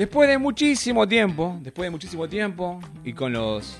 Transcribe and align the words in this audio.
Después 0.00 0.30
de 0.30 0.38
muchísimo 0.38 1.06
tiempo, 1.06 1.58
después 1.60 1.84
de 1.84 1.90
muchísimo 1.90 2.26
tiempo 2.26 2.80
y 3.04 3.12
con 3.12 3.34
los 3.34 3.76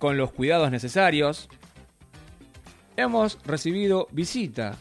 con 0.00 0.16
los 0.16 0.32
cuidados 0.32 0.72
necesarios, 0.72 1.48
hemos 2.96 3.38
recibido 3.44 4.08
visita 4.10 4.76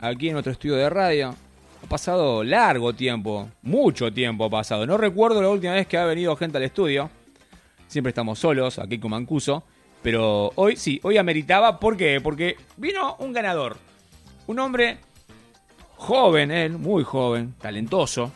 aquí 0.00 0.28
en 0.28 0.34
nuestro 0.34 0.52
estudio 0.52 0.76
de 0.76 0.88
radio. 0.88 1.34
Ha 1.82 1.88
pasado 1.88 2.44
largo 2.44 2.92
tiempo, 2.92 3.48
mucho 3.60 4.12
tiempo 4.12 4.44
ha 4.44 4.50
pasado. 4.50 4.86
No 4.86 4.96
recuerdo 4.96 5.42
la 5.42 5.48
última 5.48 5.72
vez 5.72 5.88
que 5.88 5.98
ha 5.98 6.04
venido 6.04 6.36
gente 6.36 6.58
al 6.58 6.62
estudio. 6.62 7.10
Siempre 7.88 8.10
estamos 8.10 8.38
solos 8.38 8.78
aquí 8.78 9.00
con 9.00 9.10
Mancuso. 9.10 9.64
Pero 10.00 10.52
hoy 10.54 10.76
sí, 10.76 11.00
hoy 11.02 11.18
ameritaba. 11.18 11.80
¿Por 11.80 11.96
qué? 11.96 12.20
Porque 12.20 12.56
vino 12.76 13.16
un 13.18 13.32
ganador. 13.32 13.78
Un 14.46 14.60
hombre 14.60 14.98
joven, 15.96 16.52
él, 16.52 16.78
muy 16.78 17.02
joven, 17.02 17.56
talentoso. 17.60 18.30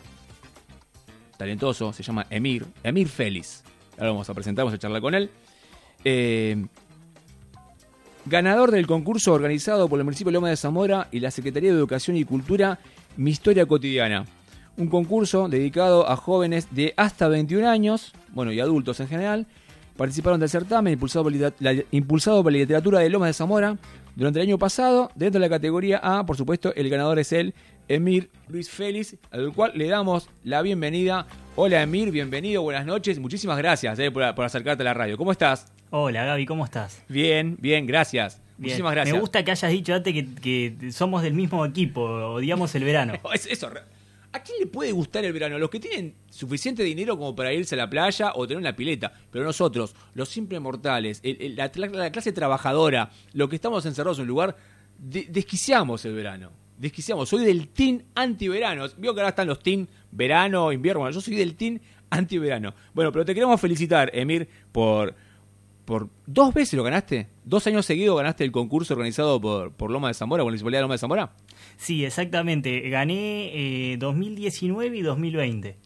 Talentoso, 1.43 1.91
se 1.91 2.03
llama 2.03 2.25
Emir. 2.29 2.65
Emir 2.85 3.09
Félix. 3.09 3.63
Ahora 3.97 4.11
vamos 4.11 4.29
a 4.29 4.33
presentar, 4.33 4.63
vamos 4.63 4.75
a 4.75 4.79
charlar 4.79 5.01
con 5.01 5.13
él. 5.13 5.29
Eh, 6.05 6.65
ganador 8.25 8.71
del 8.71 8.87
concurso 8.87 9.33
organizado 9.33 9.89
por 9.89 9.99
el 9.99 10.05
municipio 10.05 10.31
de 10.31 10.35
Loma 10.35 10.49
de 10.49 10.55
Zamora 10.55 11.09
y 11.11 11.19
la 11.19 11.31
Secretaría 11.31 11.71
de 11.71 11.77
Educación 11.77 12.15
y 12.15 12.23
Cultura, 12.23 12.79
Mi 13.17 13.31
Historia 13.31 13.65
Cotidiana. 13.65 14.25
Un 14.77 14.87
concurso 14.87 15.49
dedicado 15.49 16.09
a 16.09 16.15
jóvenes 16.15 16.69
de 16.71 16.93
hasta 16.95 17.27
21 17.27 17.67
años, 17.67 18.13
bueno, 18.29 18.53
y 18.53 18.61
adultos 18.61 19.01
en 19.01 19.09
general. 19.09 19.45
Participaron 19.97 20.39
del 20.39 20.47
certamen 20.47 20.93
impulsado 20.93 21.25
por, 21.25 21.33
la, 21.33 21.75
impulsado 21.91 22.41
por 22.41 22.53
la 22.53 22.59
literatura 22.59 22.99
de 22.99 23.09
Lomas 23.09 23.27
de 23.27 23.33
Zamora 23.33 23.77
durante 24.15 24.39
el 24.39 24.47
año 24.47 24.57
pasado. 24.57 25.11
Dentro 25.13 25.41
de 25.41 25.49
la 25.49 25.53
categoría 25.53 25.99
A, 26.01 26.25
por 26.25 26.37
supuesto, 26.37 26.73
el 26.73 26.89
ganador 26.89 27.19
es 27.19 27.33
el 27.33 27.53
Emir 27.87 28.29
Luis 28.47 28.69
Félix, 28.69 29.15
al 29.31 29.53
cual 29.53 29.73
le 29.75 29.87
damos 29.87 30.29
la 30.43 30.61
bienvenida. 30.61 31.27
Hola 31.55 31.81
Emir, 31.81 32.11
bienvenido, 32.11 32.61
buenas 32.61 32.85
noches. 32.85 33.19
Muchísimas 33.19 33.57
gracias 33.57 33.99
eh, 33.99 34.11
por, 34.11 34.33
por 34.35 34.45
acercarte 34.45 34.83
a 34.83 34.85
la 34.85 34.93
radio. 34.93 35.17
¿Cómo 35.17 35.31
estás? 35.31 35.71
Hola 35.89 36.25
Gaby, 36.25 36.45
¿cómo 36.45 36.65
estás? 36.65 37.03
Bien, 37.07 37.57
bien, 37.59 37.85
gracias. 37.85 38.41
Muchísimas 38.57 38.93
gracias. 38.93 39.13
Me 39.13 39.19
gusta 39.19 39.43
que 39.43 39.51
hayas 39.51 39.71
dicho 39.71 39.93
antes 39.93 40.13
que, 40.41 40.91
somos 40.91 41.21
del 41.21 41.33
mismo 41.33 41.65
equipo, 41.65 42.01
odiamos 42.01 42.73
el 42.75 42.83
verano. 42.83 43.13
eso, 43.49 43.69
¿A 44.31 44.41
quién 44.41 44.57
le 44.59 44.65
puede 44.65 44.91
gustar 44.91 45.23
el 45.25 45.33
verano? 45.33 45.59
Los 45.59 45.69
que 45.69 45.79
tienen 45.79 46.15
suficiente 46.29 46.81
dinero 46.81 47.17
como 47.17 47.35
para 47.35 47.53
irse 47.53 47.75
a 47.75 47.77
la 47.77 47.89
playa 47.89 48.31
o 48.33 48.47
tener 48.47 48.57
una 48.57 48.75
pileta. 48.75 49.13
Pero 49.29 49.45
nosotros, 49.45 49.95
los 50.15 50.29
simples 50.29 50.59
mortales, 50.59 51.21
la, 51.23 51.69
clase 51.69 52.31
trabajadora, 52.31 53.11
los 53.33 53.47
que 53.49 53.55
estamos 53.55 53.85
encerrados 53.85 54.17
en 54.17 54.23
un 54.23 54.27
lugar, 54.29 54.55
desquiciamos 54.97 56.03
el 56.05 56.15
verano. 56.15 56.51
Desquiciamos. 56.83 57.29
Soy 57.29 57.45
del 57.45 57.69
team 57.69 58.01
anti-verano. 58.13 58.85
Veo 58.97 59.13
que 59.13 59.21
ahora 59.21 59.29
están 59.29 59.47
los 59.47 59.59
team 59.59 59.87
verano, 60.11 60.69
invierno. 60.73 61.09
yo 61.09 61.21
soy 61.21 61.33
del 61.33 61.55
team 61.55 61.79
anti-verano. 62.09 62.73
Bueno, 62.93 63.09
pero 63.13 63.23
te 63.23 63.33
queremos 63.33 63.61
felicitar, 63.61 64.11
Emir, 64.13 64.49
por 64.73 65.15
por 65.85 66.09
dos 66.25 66.53
veces 66.53 66.73
lo 66.73 66.83
ganaste. 66.83 67.29
Dos 67.45 67.65
años 67.67 67.85
seguidos 67.85 68.17
ganaste 68.17 68.43
el 68.43 68.51
concurso 68.51 68.93
organizado 68.95 69.39
por, 69.39 69.71
por 69.71 69.91
Loma 69.91 70.09
de 70.09 70.13
Zamora, 70.13 70.41
por 70.41 70.47
la 70.47 70.51
Municipalidad 70.51 70.79
de 70.79 70.81
Loma 70.81 70.95
de 70.95 70.97
Zamora. 70.97 71.31
Sí, 71.77 72.03
exactamente. 72.03 72.89
Gané 72.89 73.95
2019 73.97 74.93
eh, 74.93 74.99
y 74.99 75.01
2020. 75.03 75.77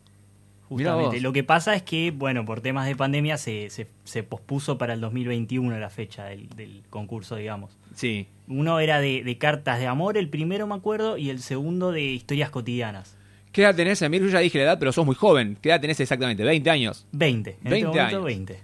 Justamente. 0.69 1.21
Lo 1.21 1.31
que 1.31 1.43
pasa 1.43 1.75
es 1.75 1.81
que, 1.81 2.11
bueno, 2.11 2.45
por 2.45 2.61
temas 2.61 2.87
de 2.87 2.95
pandemia 2.95 3.37
se, 3.37 3.69
se, 3.69 4.23
pospuso 4.23 4.77
para 4.77 4.93
el 4.93 5.01
2021 5.01 5.79
la 5.79 5.89
fecha 5.89 6.25
del, 6.25 6.83
concurso, 6.89 7.37
digamos. 7.37 7.71
Sí. 7.95 8.27
Uno 8.47 8.79
era 8.79 8.99
de, 8.99 9.37
cartas 9.39 9.79
de 9.79 9.87
amor, 9.87 10.17
el 10.17 10.29
primero 10.29 10.67
me 10.67 10.75
acuerdo, 10.75 11.17
y 11.17 11.29
el 11.29 11.39
segundo 11.39 11.91
de 11.91 12.03
historias 12.03 12.49
cotidianas. 12.49 13.15
¿Qué 13.51 13.61
edad 13.61 13.75
tenés, 13.75 14.01
Emir? 14.01 14.21
Yo 14.21 14.29
ya 14.29 14.39
dije 14.39 14.57
la 14.57 14.65
edad, 14.65 14.79
pero 14.79 14.91
sos 14.91 15.05
muy 15.05 15.15
joven. 15.15 15.57
¿Qué 15.61 15.69
edad 15.69 15.79
tenés 15.79 15.99
exactamente? 15.99 16.43
¿20 16.43 16.69
años? 16.69 17.05
20. 17.13 17.57
En 17.63 17.69
20 17.69 17.87
este 17.87 17.99
años. 17.99 18.23
20. 18.23 18.59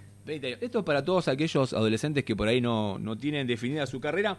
Esto 0.60 0.78
es 0.78 0.84
para 0.84 1.04
todos 1.04 1.28
aquellos 1.28 1.72
adolescentes 1.72 2.24
que 2.24 2.36
por 2.36 2.48
ahí 2.48 2.60
no, 2.60 2.98
no 2.98 3.16
tienen 3.16 3.46
definida 3.46 3.86
su 3.86 4.00
carrera. 4.00 4.38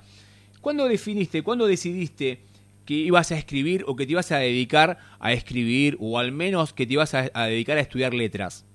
¿Cuándo 0.61 0.87
definiste, 0.87 1.43
cuándo 1.43 1.67
decidiste 1.67 2.39
que 2.85 2.93
ibas 2.93 3.31
a 3.31 3.37
escribir 3.37 3.83
o 3.87 3.95
que 3.95 4.05
te 4.05 4.11
ibas 4.11 4.31
a 4.31 4.37
dedicar 4.37 4.97
a 5.19 5.33
escribir 5.33 5.97
o 5.99 6.19
al 6.19 6.31
menos 6.31 6.73
que 6.73 6.85
te 6.85 6.93
ibas 6.93 7.13
a, 7.13 7.29
dedicar 7.47 7.77
a 7.77 7.81
estudiar 7.81 8.13
letras? 8.13 8.65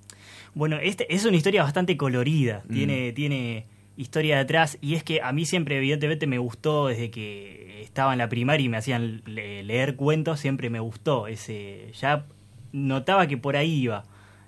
Bueno, 0.55 0.79
este 0.83 1.13
es 1.15 1.25
una 1.25 1.37
historia 1.37 1.63
bastante 1.63 1.97
colorida, 1.97 2.63
mm. 2.69 2.73
tiene, 2.73 3.13
tiene 3.13 3.67
historia 3.97 4.39
detrás 4.39 4.79
y 4.81 4.95
es 4.95 5.05
que 5.05 5.21
a 5.23 5.33
mí 5.33 5.45
siempre 5.45 5.77
evidentemente 5.77 6.27
me 6.27 6.39
gustó 6.39 6.89
desde 6.89 7.11
que 7.11 7.83
estaba 7.83 8.13
en 8.13 8.19
la 8.19 8.29
primaria 8.29 8.65
y 8.65 8.69
me 8.69 8.77
hacían 8.77 9.23
leer 9.27 9.97
cuentos, 9.97 10.41
siempre 10.41 10.71
me 10.71 10.81
gustó 10.81 11.27
ese 11.27 11.93
ya 11.99 12.27
notaba 12.73 13.27
que 13.27 13.37
por 13.37 13.57
ahí 13.57 13.73
iba 13.73 14.05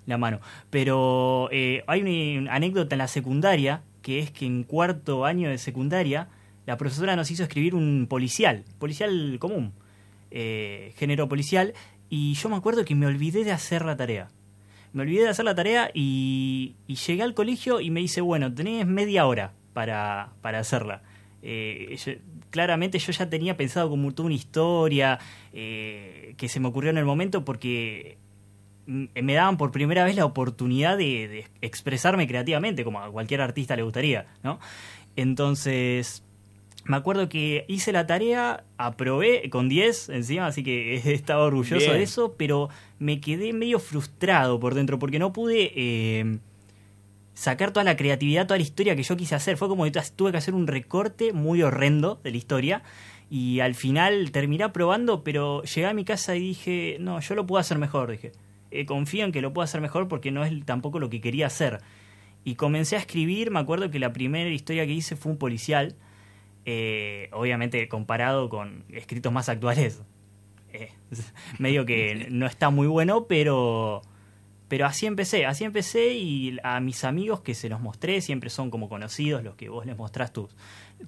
la 0.06 0.18
mano. 0.18 0.40
Pero 0.70 1.48
eh, 1.52 1.84
hay 1.86 2.02
una 2.02 2.54
anécdota 2.54 2.94
en 2.94 2.98
la 2.98 3.08
secundaria, 3.08 3.82
que 4.02 4.18
es 4.18 4.30
que 4.30 4.46
en 4.46 4.64
cuarto 4.64 5.24
año 5.24 5.48
de 5.48 5.58
secundaria, 5.58 6.28
la 6.66 6.76
profesora 6.76 7.16
nos 7.16 7.30
hizo 7.30 7.42
escribir 7.42 7.74
un 7.74 8.06
policial, 8.08 8.64
policial 8.78 9.36
común, 9.38 9.72
eh, 10.30 10.92
género 10.96 11.28
policial, 11.28 11.74
y 12.08 12.34
yo 12.34 12.48
me 12.48 12.56
acuerdo 12.56 12.84
que 12.84 12.94
me 12.94 13.06
olvidé 13.06 13.44
de 13.44 13.52
hacer 13.52 13.84
la 13.84 13.96
tarea. 13.96 14.28
Me 14.92 15.02
olvidé 15.02 15.22
de 15.22 15.28
hacer 15.30 15.44
la 15.44 15.54
tarea 15.54 15.90
y, 15.94 16.74
llegué 16.86 17.22
al 17.22 17.34
colegio 17.34 17.80
y 17.80 17.90
me 17.90 18.00
dice, 18.00 18.20
bueno, 18.20 18.52
tenés 18.52 18.86
media 18.86 19.26
hora 19.26 19.52
para, 19.72 20.32
para 20.42 20.58
hacerla. 20.58 21.02
Eh, 21.42 21.96
claramente 22.50 22.98
yo 22.98 23.10
ya 23.10 23.28
tenía 23.28 23.56
pensado 23.56 23.88
como 23.88 24.12
toda 24.12 24.26
una 24.26 24.34
historia 24.34 25.18
que 25.52 26.46
se 26.48 26.60
me 26.60 26.68
ocurrió 26.68 26.90
en 26.90 26.98
el 26.98 27.04
momento 27.04 27.44
porque 27.44 28.18
me 28.86 29.34
daban 29.34 29.56
por 29.56 29.70
primera 29.70 30.04
vez 30.04 30.16
la 30.16 30.24
oportunidad 30.24 30.98
de, 30.98 31.46
expresarme 31.60 32.26
creativamente, 32.26 32.84
como 32.84 33.00
a 33.00 33.10
cualquier 33.10 33.40
artista 33.40 33.76
le 33.76 33.82
gustaría, 33.82 34.26
¿no? 34.42 34.58
Entonces, 35.16 36.24
me 36.84 36.96
acuerdo 36.96 37.28
que 37.28 37.64
hice 37.68 37.92
la 37.92 38.06
tarea, 38.06 38.64
aprobé 38.76 39.48
con 39.50 39.68
10 39.68 40.10
encima, 40.10 40.46
así 40.46 40.62
que 40.62 40.96
estaba 41.14 41.44
orgulloso 41.44 41.92
de 41.92 42.02
eso, 42.02 42.34
pero 42.36 42.68
me 42.98 43.20
quedé 43.20 43.52
medio 43.52 43.78
frustrado 43.78 44.58
por 44.60 44.74
dentro 44.74 44.98
porque 44.98 45.18
no 45.18 45.32
pude 45.32 45.72
eh, 45.74 46.38
sacar 47.34 47.72
toda 47.72 47.84
la 47.84 47.96
creatividad, 47.96 48.46
toda 48.46 48.58
la 48.58 48.64
historia 48.64 48.96
que 48.96 49.02
yo 49.02 49.16
quise 49.16 49.34
hacer. 49.34 49.56
Fue 49.56 49.68
como 49.68 49.84
que 49.84 49.92
tuve 50.16 50.32
que 50.32 50.38
hacer 50.38 50.54
un 50.54 50.66
recorte 50.66 51.32
muy 51.32 51.62
horrendo 51.62 52.20
de 52.22 52.30
la 52.30 52.36
historia. 52.36 52.82
Y 53.30 53.60
al 53.60 53.74
final 53.74 54.30
terminé 54.30 54.64
aprobando, 54.64 55.24
pero 55.24 55.62
llegué 55.62 55.86
a 55.86 55.94
mi 55.94 56.04
casa 56.04 56.36
y 56.36 56.40
dije, 56.40 56.96
no, 57.00 57.20
yo 57.20 57.34
lo 57.34 57.46
puedo 57.46 57.60
hacer 57.60 57.78
mejor, 57.78 58.10
dije 58.10 58.32
eh, 58.72 58.86
confío 58.86 59.24
en 59.24 59.32
que 59.32 59.42
lo 59.42 59.52
pueda 59.52 59.64
hacer 59.64 59.80
mejor 59.80 60.08
porque 60.08 60.30
no 60.30 60.44
es 60.44 60.64
tampoco 60.64 60.98
lo 60.98 61.10
que 61.10 61.20
quería 61.20 61.46
hacer. 61.46 61.80
Y 62.44 62.56
comencé 62.56 62.96
a 62.96 62.98
escribir, 62.98 63.50
me 63.50 63.60
acuerdo 63.60 63.90
que 63.90 63.98
la 63.98 64.12
primera 64.12 64.50
historia 64.50 64.86
que 64.86 64.92
hice 64.92 65.14
fue 65.14 65.30
un 65.30 65.38
policial, 65.38 65.94
eh, 66.64 67.28
obviamente 67.32 67.88
comparado 67.88 68.48
con 68.48 68.84
escritos 68.90 69.32
más 69.32 69.48
actuales, 69.48 70.02
eh, 70.72 70.92
medio 71.58 71.84
que 71.86 72.28
no 72.30 72.46
está 72.46 72.70
muy 72.70 72.86
bueno, 72.86 73.26
pero, 73.26 74.02
pero 74.68 74.86
así 74.86 75.06
empecé, 75.06 75.46
así 75.46 75.64
empecé 75.64 76.14
y 76.14 76.58
a 76.62 76.80
mis 76.80 77.04
amigos 77.04 77.40
que 77.40 77.54
se 77.54 77.68
los 77.68 77.80
mostré, 77.80 78.20
siempre 78.20 78.50
son 78.50 78.70
como 78.70 78.88
conocidos 78.88 79.42
los 79.42 79.54
que 79.56 79.68
vos 79.68 79.86
les 79.86 79.96
mostrás 79.96 80.32
tus, 80.32 80.54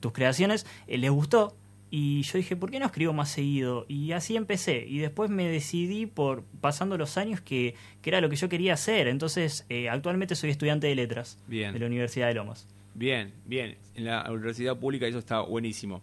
tus 0.01 0.13
creaciones, 0.13 0.67
les 0.87 1.11
gustó 1.11 1.57
y 1.97 2.23
yo 2.23 2.39
dije, 2.39 2.57
¿por 2.57 2.73
qué 2.73 2.81
no 2.81 2.87
escribo 2.87 3.13
más 3.13 3.31
seguido? 3.31 3.87
Y 3.87 4.11
así 4.11 4.35
empecé. 4.35 4.85
Y 4.85 4.99
después 4.99 5.31
me 5.31 5.49
decidí, 5.49 6.07
por 6.07 6.43
pasando 6.61 6.99
los 6.99 7.17
años, 7.17 7.41
que, 7.41 7.77
era 8.03 8.21
lo 8.21 8.29
que 8.29 8.35
yo 8.35 8.49
quería 8.49 8.75
hacer. 8.75 9.07
Entonces, 9.07 9.65
eh, 9.69 9.89
actualmente 9.89 10.35
soy 10.35 10.51
estudiante 10.51 10.89
de 10.89 10.97
letras 10.97 11.39
de 11.47 11.79
la 11.79 11.87
Universidad 11.87 12.27
de 12.27 12.35
Lomas. 12.35 12.67
Bien, 12.95 13.33
bien. 13.45 13.77
En 13.95 14.05
la 14.05 14.31
universidad 14.31 14.77
pública 14.77 15.07
eso 15.07 15.19
está 15.19 15.41
buenísimo. 15.41 16.03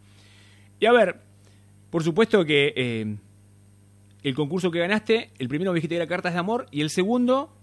Y 0.79 0.85
a 0.85 0.91
ver, 0.91 1.21
por 1.89 2.03
supuesto 2.03 2.45
que 2.45 2.73
eh, 2.75 3.15
el 4.23 4.35
concurso 4.35 4.71
que 4.71 4.79
ganaste, 4.79 5.31
el 5.39 5.47
primero 5.47 5.71
me 5.71 5.75
dijiste 5.75 5.95
que 5.95 5.97
era 5.97 6.07
Cartas 6.07 6.33
de 6.33 6.39
Amor, 6.39 6.67
y 6.71 6.81
el 6.81 6.89
segundo, 6.89 7.55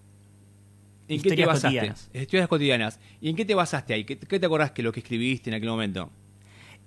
¿en 1.08 1.20
qué 1.20 1.30
te 1.34 1.46
basaste? 1.46 1.68
Cotidianas. 1.68 2.10
Historias 2.12 2.48
cotidianas. 2.48 3.00
¿Y 3.20 3.30
en 3.30 3.36
qué 3.36 3.44
te 3.44 3.54
basaste 3.54 3.94
ahí? 3.94 4.04
¿Qué, 4.04 4.18
¿Qué 4.18 4.38
te 4.38 4.46
acordás 4.46 4.72
que 4.72 4.82
lo 4.82 4.92
que 4.92 5.00
escribiste 5.00 5.50
en 5.50 5.54
aquel 5.54 5.68
momento? 5.68 6.10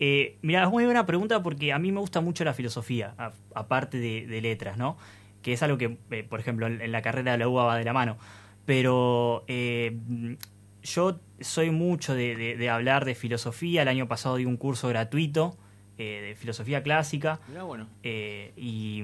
Eh, 0.04 0.40
mira, 0.42 0.64
es 0.64 0.70
muy 0.72 0.84
buena 0.84 1.06
pregunta 1.06 1.44
porque 1.44 1.72
a 1.72 1.78
mí 1.78 1.92
me 1.92 2.00
gusta 2.00 2.22
mucho 2.22 2.44
la 2.44 2.56
filosofía, 2.56 3.14
aparte 3.54 4.00
de, 4.00 4.42
letras, 4.42 4.76
¿no? 4.76 4.98
Que 5.44 5.54
es 5.54 5.62
algo 5.62 5.78
que, 5.78 5.96
eh, 6.10 6.24
por 6.24 6.40
ejemplo, 6.40 6.66
en, 6.66 6.92
la 6.92 7.04
carrera 7.04 7.34
de 7.34 7.38
la 7.38 7.48
UBA 7.48 7.66
va 7.66 7.78
de 7.78 7.84
la 7.84 7.94
mano. 7.94 8.18
Pero 8.66 9.44
eh, 9.48 9.96
yo 10.84 11.20
soy 11.40 11.72
mucho 11.72 12.14
de, 12.14 12.70
hablar 12.70 13.06
de 13.06 13.16
filosofía. 13.16 13.82
El 13.82 13.88
año 13.88 14.08
pasado 14.08 14.38
di 14.38 14.46
un 14.46 14.58
curso 14.58 14.88
gratuito 14.90 15.58
de 15.98 16.36
filosofía 16.38 16.82
clásica. 16.82 17.40
Bueno. 17.66 17.88
y 18.04 19.04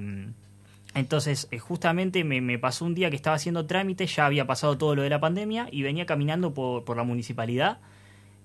entonces, 0.94 1.48
justamente 1.60 2.24
me, 2.24 2.58
pasó 2.58 2.86
un 2.86 2.96
día 2.96 3.12
que 3.12 3.16
estaba 3.16 3.36
haciendo 3.36 3.68
trámites, 3.68 4.16
ya 4.16 4.26
había 4.26 4.48
pasado 4.48 4.78
todo 4.78 4.96
lo 4.96 5.04
de 5.04 5.10
la 5.10 5.20
pandemia 5.20 5.68
y 5.72 5.84
venía 5.84 6.08
caminando 6.08 6.54
por, 6.54 6.86
por 6.86 6.98
la 6.98 7.04
municipalidad. 7.04 7.80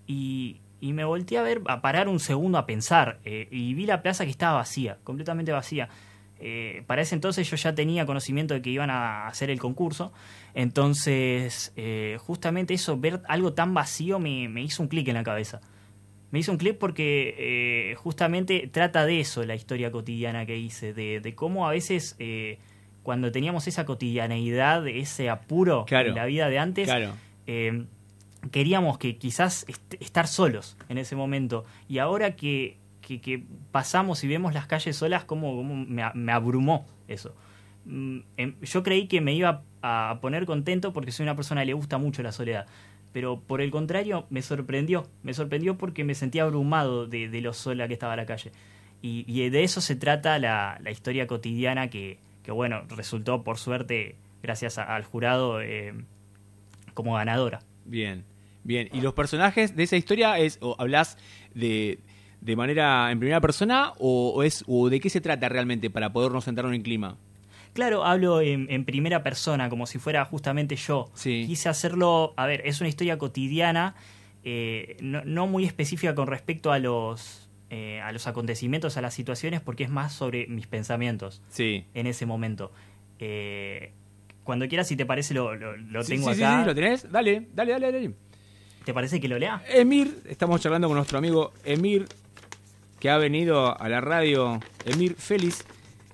Y, 0.07 0.61
y 0.83 0.93
me 0.93 1.05
volteé 1.05 1.39
a 1.39 1.43
ver, 1.43 1.63
a 1.69 1.81
parar 1.81 2.09
un 2.09 2.19
segundo 2.19 2.59
a 2.59 2.67
pensar, 2.67 3.21
eh, 3.25 3.47
y 3.53 3.73
vi 3.73 3.87
la 3.87 4.03
plaza 4.03 4.25
que 4.25 4.33
estaba 4.33 4.59
vacía, 4.59 4.99
completamente 5.05 5.53
vacía. 5.53 5.89
Eh, 6.45 6.83
para 6.89 7.03
ese 7.03 7.15
entonces 7.15 7.49
yo 7.49 7.57
ya 7.57 7.73
tenía 7.73 8.05
conocimiento 8.05 8.53
de 8.53 8.63
que 8.63 8.71
iban 8.71 8.91
a 8.91 9.29
hacer 9.29 9.49
el 9.49 9.61
concurso, 9.61 10.13
entonces 10.55 11.73
eh, 11.77 12.19
justamente 12.21 12.75
eso, 12.75 12.99
ver 12.99 13.21
algo 13.29 13.53
tan 13.53 13.75
vacío 13.75 14.19
me, 14.19 14.61
hizo 14.61 14.83
un 14.83 14.89
clic 14.89 15.07
en 15.07 15.15
la 15.15 15.23
cabeza. 15.23 15.61
Me 16.33 16.41
hizo 16.41 16.51
un 16.51 16.59
clic 16.59 16.79
porque 16.79 17.35
eh, 17.39 17.95
justamente 17.95 18.69
trata 18.73 19.07
de 19.07 19.21
eso 19.21 19.45
la 19.45 19.55
historia 19.55 19.93
cotidiana 19.93 20.45
que 20.45 20.57
hice, 20.57 20.93
de, 20.93 21.35
cómo 21.37 21.69
a 21.69 21.71
veces 21.71 22.17
cuando 23.05 23.31
teníamos 23.31 23.69
esa 23.69 23.85
cotidianeidad, 23.85 24.89
ese 24.89 25.31
apuro 25.31 25.85
en 25.89 26.15
la 26.15 26.25
vida 26.25 26.49
de 26.49 26.59
antes, 26.59 26.91
queríamos 28.51 28.99
que 28.99 29.17
quizás 29.17 29.65
estar 30.01 30.27
solos 30.27 30.77
en 30.89 30.99
ese 30.99 31.15
momento. 31.15 31.65
Y 31.89 31.99
ahora 31.99 32.35
que 32.35 32.82
que, 33.03 33.45
pasamos 33.71 34.23
y 34.25 34.29
vemos 34.29 34.55
las 34.55 34.67
calles 34.67 34.97
solas, 34.97 35.25
como, 35.25 35.63
me, 35.63 36.33
abrumó 36.33 36.87
eso. 37.09 37.35
Mm, 37.85 38.19
em, 38.37 38.55
yo 38.63 38.83
creí 38.83 39.09
que 39.09 39.21
me 39.21 39.35
iba 39.35 39.63
a 39.83 40.19
poner 40.21 40.47
contento 40.47 40.93
porque 40.93 41.13
soy 41.13 41.25
una 41.25 41.37
persona 41.37 41.63
que 41.63 41.67
le 41.67 41.75
gusta 41.75 41.99
mucho 41.99 42.23
la 42.23 42.33
soledad. 42.33 42.67
Pero 43.13 43.41
por 43.41 43.61
el 43.61 43.71
contrario, 43.71 44.27
me 44.31 44.41
sorprendió. 44.43 45.09
Me 45.23 45.35
sorprendió 45.35 45.77
porque 45.77 46.05
me 46.05 46.15
sentía 46.15 46.45
abrumado 46.45 47.07
de, 47.07 47.29
lo 47.41 47.53
sola 47.53 47.87
que 47.87 47.95
estaba 47.95 48.17
la 48.17 48.27
calle. 48.27 48.53
Y, 49.03 49.49
de 49.51 49.65
eso 49.65 49.81
se 49.81 49.97
trata 49.97 50.39
la, 50.39 50.81
historia 50.91 51.27
cotidiana 51.27 51.91
que, 51.91 52.19
bueno, 52.47 52.83
resultó 52.89 53.43
por 53.43 53.59
suerte, 53.59 54.17
gracias 54.43 54.79
al 54.79 55.05
jurado, 55.05 55.61
eh, 55.61 55.93
como 56.95 57.15
ganadora. 57.15 57.61
Bien, 57.85 58.25
bien. 58.63 58.89
¿Y 58.93 59.01
los 59.01 59.13
personajes 59.13 59.75
de 59.75 59.83
esa 59.83 59.97
historia 59.97 60.39
es, 60.39 60.59
o 60.63 60.77
hablas 60.79 61.19
de, 61.53 61.99
de 62.43 62.57
manera 62.57 63.11
en 63.11 63.21
primera 63.21 63.41
persona 63.41 63.93
o, 63.99 64.43
es 64.43 64.65
o 64.67 64.91
de 64.91 65.01
qué 65.01 65.09
se 65.11 65.21
trata 65.21 65.49
realmente 65.49 65.91
para 65.91 66.13
podernos 66.13 66.45
sentar 66.45 66.65
en 66.67 66.75
el 66.75 66.83
clima? 66.83 67.17
Claro, 67.73 68.05
hablo 68.05 68.43
en, 68.43 68.85
primera 68.85 69.23
persona, 69.23 69.71
como 69.71 69.87
si 69.87 69.99
fuera 69.99 70.25
justamente 70.27 70.77
yo. 70.77 71.11
Quise 71.23 71.71
hacerlo, 71.71 72.35
a 72.37 72.45
ver, 72.45 72.61
es 72.67 72.81
una 72.81 72.89
historia 72.89 73.17
cotidiana, 73.17 73.95
eh, 74.45 74.99
no, 75.01 75.47
muy 75.47 75.65
específica 75.65 76.15
con 76.15 76.27
respecto 76.27 76.71
a 76.71 76.79
los, 76.79 77.49
eh, 77.71 78.01
a 78.03 78.13
los 78.13 78.27
acontecimientos, 78.27 78.99
a 78.99 79.01
las 79.01 79.15
situaciones, 79.15 79.63
porque 79.63 79.85
es 79.85 79.91
más 79.91 80.13
sobre 80.13 80.47
mis 80.49 80.67
pensamientos 80.67 81.41
sí. 81.49 81.87
en 81.95 82.07
ese 82.07 82.27
momento. 82.27 82.73
Eh, 83.21 83.93
cuando 84.45 84.69
quieras, 84.69 84.89
si 84.89 84.97
te 84.97 85.07
parece, 85.07 85.33
lo, 85.33 85.55
lo, 85.55 86.05
tengo 86.05 86.29
acá. 86.29 86.57
Sí, 86.57 86.61
sí, 86.61 86.67
lo 86.67 86.75
tenés. 86.75 87.11
Dale, 87.11 87.47
dale, 87.55 87.73
dale, 87.73 87.93
dale. 87.93 88.15
¿Te 88.85 88.93
parece 88.93 89.21
que 89.21 89.29
lo 89.29 89.39
lea? 89.39 89.63
Emir, 89.69 90.23
estamos 90.29 90.61
charlando 90.61 90.89
con 90.89 90.97
nuestro 90.97 91.17
amigo 91.17 91.53
Emir 91.65 92.07
que 93.03 93.11
ha 93.11 93.19
venido 93.19 93.77
a 93.83 93.89
la 93.89 94.01
radio 94.01 94.61
Emir 94.85 95.17
Félix, 95.17 95.65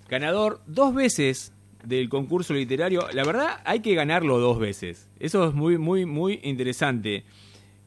ganador 0.08 0.62
dos 0.66 0.94
veces 0.94 1.52
del 1.84 2.08
concurso 2.08 2.54
literario. 2.54 3.08
La 3.12 3.24
verdad, 3.24 3.60
hay 3.66 3.80
que 3.80 3.94
ganarlo 3.94 4.38
dos 4.38 4.58
veces. 4.58 5.06
Eso 5.20 5.46
es 5.46 5.52
muy, 5.52 5.76
muy, 5.76 6.06
muy 6.06 6.40
interesante. 6.42 7.24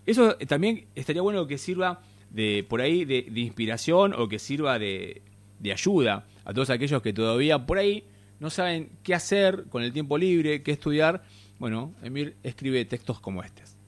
Eso 0.06 0.36
también 0.48 0.86
estaría 0.94 1.24
bueno 1.24 1.48
que 1.48 1.58
sirva 1.58 2.04
de 2.30 2.64
por 2.70 2.80
ahí 2.80 3.04
de, 3.04 3.26
inspiración 3.38 4.14
o 4.14 4.28
que 4.28 4.38
sirva 4.38 4.78
de, 4.78 5.24
de, 5.58 5.72
ayuda 5.72 6.28
a 6.46 6.54
todos 6.54 6.70
aquellos 6.70 7.02
que 7.02 7.12
todavía 7.12 7.66
por 7.66 7.80
ahí 7.80 8.04
no 8.40 8.52
saben 8.52 8.92
qué 9.02 9.16
hacer 9.16 9.66
con 9.72 9.82
el 9.82 9.94
tiempo 9.94 10.16
libre, 10.20 10.62
qué 10.62 10.74
estudiar. 10.74 11.24
Bueno, 11.58 11.96
Emir 12.04 12.36
escribe 12.44 12.86
textos 12.86 13.20
como 13.20 13.42
estos 13.42 13.81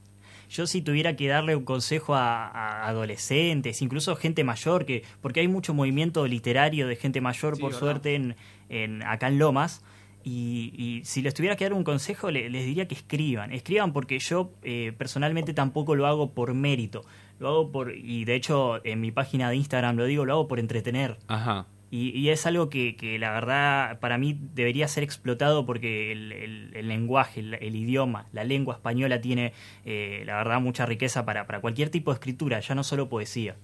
yo 0.54 0.68
si 0.68 0.82
tuviera 0.82 1.16
que 1.16 1.28
darle 1.28 1.56
un 1.56 1.66
consejo 1.66 2.14
a, 2.14 2.88
adolescentes, 2.88 3.82
incluso 3.82 4.16
gente 4.16 4.44
mayor, 4.44 4.86
que 4.86 5.04
porque 5.20 5.40
hay 5.40 5.48
mucho 5.48 5.74
movimiento 5.74 6.28
literario 6.28 6.88
de 6.88 6.96
gente 6.96 7.22
mayor, 7.22 7.60
por 7.60 7.74
suerte, 7.74 8.36
en, 8.70 9.04
acá 9.04 9.28
en 9.28 9.40
Lomas, 9.40 9.84
y, 10.24 11.02
si 11.04 11.22
les 11.22 11.34
tuviera 11.34 11.56
que 11.56 11.66
dar 11.66 11.74
un 11.74 11.84
consejo, 11.84 12.32
les, 12.32 12.52
diría 12.52 12.88
que 12.88 12.96
escriban. 12.96 13.52
Escriban 13.52 13.92
porque 13.92 14.20
yo 14.20 14.52
eh, 14.62 14.94
personalmente 14.98 15.54
tampoco 15.54 15.96
lo 15.96 16.06
hago 16.08 16.32
por 16.32 16.54
mérito. 16.54 17.04
Lo 17.40 17.50
hago 17.50 17.72
por, 17.72 17.94
y 17.96 18.24
de 18.24 18.36
hecho 18.36 18.86
en 18.86 19.02
mi 19.02 19.12
página 19.12 19.50
de 19.50 19.58
Instagram 19.58 19.98
lo 19.98 20.06
digo, 20.06 20.24
lo 20.24 20.34
hago 20.34 20.48
por 20.48 20.60
entretener. 20.60 21.18
Ajá. 21.28 21.66
Y, 21.96 22.30
es 22.30 22.48
algo 22.48 22.72
que, 22.72 22.98
la 23.20 23.32
verdad 23.34 24.00
para 24.00 24.18
mí 24.18 24.36
debería 24.56 24.88
ser 24.88 25.04
explotado 25.04 25.64
porque 25.68 26.12
el, 26.12 26.88
lenguaje, 26.88 27.42
el, 27.42 27.76
idioma, 27.76 28.26
la 28.32 28.44
lengua 28.44 28.74
española 28.74 29.22
tiene, 29.22 29.54
eh, 29.86 30.24
la 30.26 30.38
verdad, 30.38 30.60
mucha 30.60 30.88
riqueza 30.88 31.24
para, 31.24 31.46
cualquier 31.62 31.92
tipo 31.92 32.10
de 32.10 32.16
escritura, 32.16 32.60
ya 32.62 32.74
no 32.74 32.84
solo 32.84 33.10
poesía. 33.10 33.58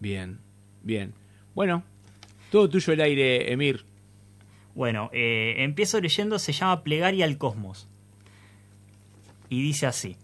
Bien, 0.00 0.40
bien. 0.82 1.14
Bueno, 1.54 1.84
todo 2.50 2.68
tuyo 2.68 2.94
el 2.94 3.00
aire, 3.00 3.52
Emir. 3.52 3.84
Bueno, 4.74 5.08
eh, 5.12 5.54
empiezo 5.58 6.00
leyendo, 6.00 6.40
se 6.40 6.52
llama 6.52 6.82
Plegaria 6.82 7.26
al 7.26 7.38
Cosmos. 7.38 7.88
Y 9.50 9.62
dice 9.62 9.86
así, 9.86 10.16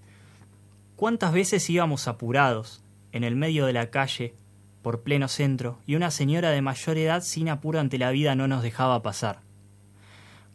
¿cuántas 0.97 1.33
veces 1.33 1.71
íbamos 1.71 2.09
apurados 2.09 2.83
en 3.13 3.23
el 3.23 3.37
medio 3.37 3.65
de 3.65 3.75
la 3.75 3.91
calle 3.91 4.35
por 4.83 5.03
pleno 5.03 5.29
centro, 5.29 5.79
y 5.87 5.95
una 5.95 6.11
señora 6.11 6.51
de 6.51 6.63
mayor 6.63 6.97
edad 6.99 7.23
sin 7.23 7.49
apuro 7.49 7.81
ante 7.81 7.99
la 7.99 8.11
vida 8.11 8.35
no 8.35 8.49
nos 8.49 8.63
dejaba 8.63 9.03
pasar. 9.03 9.41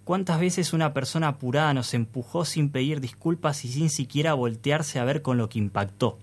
¿Cuántas 0.03 0.39
veces 0.39 0.73
una 0.73 0.93
persona 0.93 1.29
apurada 1.29 1.73
nos 1.73 1.93
empujó 1.93 2.43
sin 2.43 2.69
pedir 2.69 2.99
disculpas 2.99 3.63
y 3.63 3.69
sin 3.69 3.89
siquiera 3.89 4.33
voltearse 4.33 4.99
a 4.99 5.05
ver 5.05 5.21
con 5.21 5.37
lo 5.37 5.47
que 5.47 5.59
impactó? 5.59 6.19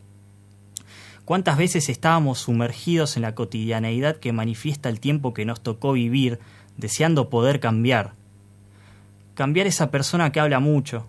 ¿Cuántas 1.25 1.57
veces 1.57 1.89
estábamos 1.89 2.41
sumergidos 2.41 3.17
en 3.17 3.23
la 3.23 3.35
cotidianeidad 3.35 4.17
que 4.17 4.33
manifiesta 4.33 4.89
el 4.89 5.01
tiempo 5.01 5.33
que 5.33 5.45
nos 5.45 5.63
tocó 5.63 5.93
vivir, 5.93 6.41
deseando 6.77 7.31
poder 7.31 7.61
cambiar? 7.61 8.13
Cambiar 9.35 9.67
esa 9.67 9.91
persona 9.91 10.33
que 10.33 10.41
habla 10.41 10.61
mucho, 10.61 11.07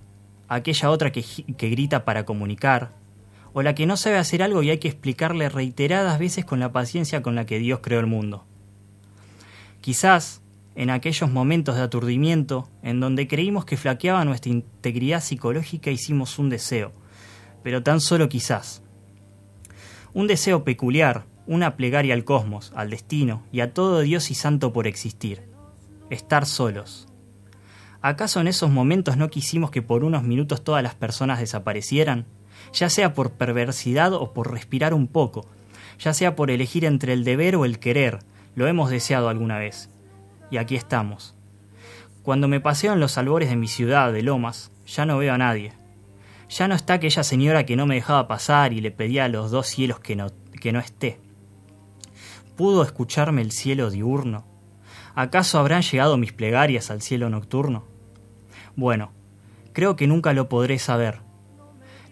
aquella 0.48 0.92
otra 0.92 1.12
que, 1.12 1.24
que 1.24 1.70
grita 1.70 2.06
para 2.06 2.24
comunicar, 2.24 2.92
o 3.54 3.62
la 3.62 3.76
que 3.76 3.86
no 3.86 3.98
sabe 3.98 4.18
hacer 4.18 4.44
algo 4.44 4.64
y 4.64 4.70
hay 4.70 4.78
que 4.78 4.88
explicarle 4.88 5.50
reiteradas 5.50 6.20
veces 6.20 6.46
con 6.46 6.60
la 6.60 6.72
paciencia 6.72 7.22
con 7.22 7.36
la 7.36 7.46
que 7.46 7.60
Dios 7.60 7.80
creó 7.82 8.00
el 8.00 8.08
mundo. 8.08 8.46
Quizás, 9.82 10.42
en 10.76 10.90
aquellos 10.90 11.30
momentos 11.32 11.76
de 11.76 11.82
aturdimiento, 11.82 12.70
en 12.82 13.00
donde 13.00 13.28
creímos 13.28 13.66
que 13.66 13.78
flaqueaba 13.78 14.24
nuestra 14.26 14.52
integridad 14.52 15.22
psicológica, 15.22 15.92
hicimos 15.92 16.40
un 16.40 16.50
deseo, 16.50 16.94
pero 17.64 17.84
tan 17.84 18.00
solo 18.00 18.30
quizás. 18.30 18.84
Un 20.14 20.28
deseo 20.28 20.64
peculiar, 20.64 21.26
una 21.48 21.76
plegaria 21.76 22.14
al 22.14 22.24
cosmos, 22.24 22.72
al 22.76 22.90
destino 22.90 23.44
y 23.52 23.62
a 23.62 23.74
todo 23.74 24.02
Dios 24.02 24.32
y 24.32 24.36
santo 24.36 24.72
por 24.72 24.88
existir. 24.88 25.44
Estar 26.10 26.46
solos. 26.46 27.08
¿Acaso 28.02 28.40
en 28.40 28.48
esos 28.48 28.72
momentos 28.72 29.18
no 29.18 29.30
quisimos 29.30 29.72
que 29.72 29.82
por 29.82 30.04
unos 30.04 30.24
minutos 30.24 30.64
todas 30.64 30.84
las 30.84 30.96
personas 30.96 31.40
desaparecieran? 31.40 32.26
Ya 32.74 32.90
sea 32.90 33.14
por 33.14 33.32
perversidad 33.32 34.14
o 34.14 34.34
por 34.34 34.52
respirar 34.52 34.94
un 34.94 35.08
poco, 35.08 35.46
ya 36.00 36.14
sea 36.14 36.36
por 36.36 36.52
elegir 36.52 36.86
entre 36.86 37.14
el 37.14 37.24
deber 37.24 37.56
o 37.56 37.66
el 37.66 37.80
querer, 37.80 38.20
lo 38.56 38.68
hemos 38.68 38.90
deseado 38.90 39.30
alguna 39.30 39.58
vez. 39.58 39.90
Y 40.50 40.58
aquí 40.58 40.76
estamos. 40.76 41.36
Cuando 42.24 42.48
me 42.48 42.60
paseo 42.60 42.94
en 42.94 43.00
los 43.00 43.18
albores 43.18 43.50
de 43.50 43.56
mi 43.56 43.68
ciudad 43.68 44.12
de 44.12 44.22
Lomas, 44.22 44.72
ya 44.86 45.06
no 45.06 45.18
veo 45.18 45.34
a 45.34 45.38
nadie. 45.38 45.74
Ya 46.50 46.68
no 46.68 46.76
está 46.76 46.96
aquella 46.96 47.24
señora 47.24 47.66
que 47.66 47.76
no 47.76 47.86
me 47.86 47.96
dejaba 47.96 48.28
pasar 48.28 48.74
y 48.74 48.82
le 48.82 48.92
pedía 48.92 49.26
a 49.26 49.30
los 49.30 49.52
dos 49.52 49.68
cielos 49.68 50.00
que 50.00 50.16
no, 50.16 50.28
que 50.60 50.72
no 50.72 50.80
esté. 50.80 51.20
¿Pudo 52.58 52.84
escucharme 52.84 53.42
el 53.42 53.52
cielo 53.52 53.90
diurno? 53.90 54.46
¿Acaso 55.16 55.60
habrán 55.60 55.82
llegado 55.82 56.18
mis 56.18 56.34
plegarias 56.34 56.92
al 56.92 57.02
cielo 57.02 57.30
nocturno? 57.30 57.86
Bueno, 58.76 59.12
creo 59.74 59.96
que 59.96 60.08
nunca 60.08 60.34
lo 60.34 60.48
podré 60.48 60.78
saber, 60.78 61.22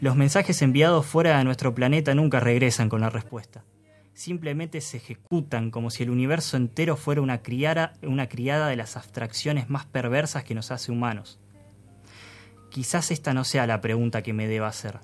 los 0.01 0.15
mensajes 0.15 0.61
enviados 0.61 1.05
fuera 1.05 1.37
de 1.37 1.43
nuestro 1.43 1.75
planeta 1.75 2.15
nunca 2.15 2.39
regresan 2.39 2.87
con 2.87 3.01
la 3.01 3.09
respuesta. 3.09 3.65
Simplemente 4.13 4.79
se 4.81 4.97
ejecutan 4.97 5.71
como 5.71 5.89
si 5.89 6.03
el 6.03 6.09
universo 6.09 6.55
entero 6.55 6.95
fuera 6.95 7.21
una 7.21 7.41
criada, 7.41 7.93
una 8.01 8.27
criada 8.29 8.67
de 8.67 8.75
las 8.77 8.95
abstracciones 8.95 9.69
más 9.69 9.85
perversas 9.85 10.43
que 10.43 10.55
nos 10.55 10.71
hace 10.71 10.91
humanos. 10.91 11.39
Quizás 12.69 13.11
esta 13.11 13.33
no 13.33 13.43
sea 13.43 13.67
la 13.67 13.81
pregunta 13.81 14.21
que 14.21 14.33
me 14.33 14.47
deba 14.47 14.67
hacer. 14.67 14.99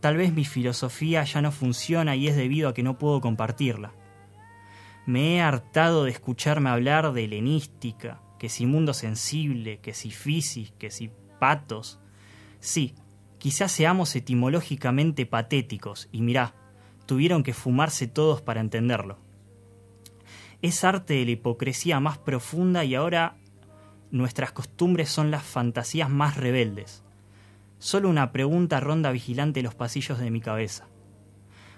Tal 0.00 0.16
vez 0.16 0.32
mi 0.32 0.44
filosofía 0.44 1.24
ya 1.24 1.40
no 1.42 1.52
funciona 1.52 2.16
y 2.16 2.28
es 2.28 2.36
debido 2.36 2.68
a 2.68 2.74
que 2.74 2.82
no 2.82 2.98
puedo 2.98 3.20
compartirla. 3.20 3.92
Me 5.06 5.36
he 5.36 5.40
hartado 5.40 6.04
de 6.04 6.10
escucharme 6.10 6.70
hablar 6.70 7.12
de 7.12 7.24
helenística, 7.24 8.20
que 8.38 8.48
si 8.48 8.66
mundo 8.66 8.94
sensible, 8.94 9.80
que 9.80 9.94
si 9.94 10.10
fisis, 10.10 10.72
que 10.78 10.90
si 10.90 11.10
patos. 11.38 11.98
Sí, 12.60 12.94
Quizás 13.40 13.72
seamos 13.72 14.14
etimológicamente 14.16 15.24
patéticos, 15.24 16.10
y 16.12 16.20
mirá, 16.20 16.54
tuvieron 17.06 17.42
que 17.42 17.54
fumarse 17.54 18.06
todos 18.06 18.42
para 18.42 18.60
entenderlo. 18.60 19.18
Es 20.60 20.84
arte 20.84 21.14
de 21.14 21.24
la 21.24 21.30
hipocresía 21.30 22.00
más 22.00 22.18
profunda 22.18 22.84
y 22.84 22.94
ahora 22.94 23.38
nuestras 24.10 24.52
costumbres 24.52 25.08
son 25.08 25.30
las 25.30 25.42
fantasías 25.42 26.10
más 26.10 26.36
rebeldes. 26.36 27.02
Solo 27.78 28.10
una 28.10 28.30
pregunta 28.30 28.78
ronda 28.78 29.10
vigilante 29.10 29.62
los 29.62 29.74
pasillos 29.74 30.18
de 30.18 30.30
mi 30.30 30.42
cabeza. 30.42 30.88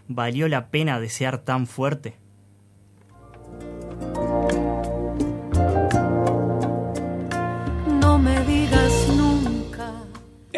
¿Valió 0.08 0.48
la 0.48 0.68
pena 0.68 0.98
desear 0.98 1.38
tan 1.38 1.68
fuerte? 1.68 2.16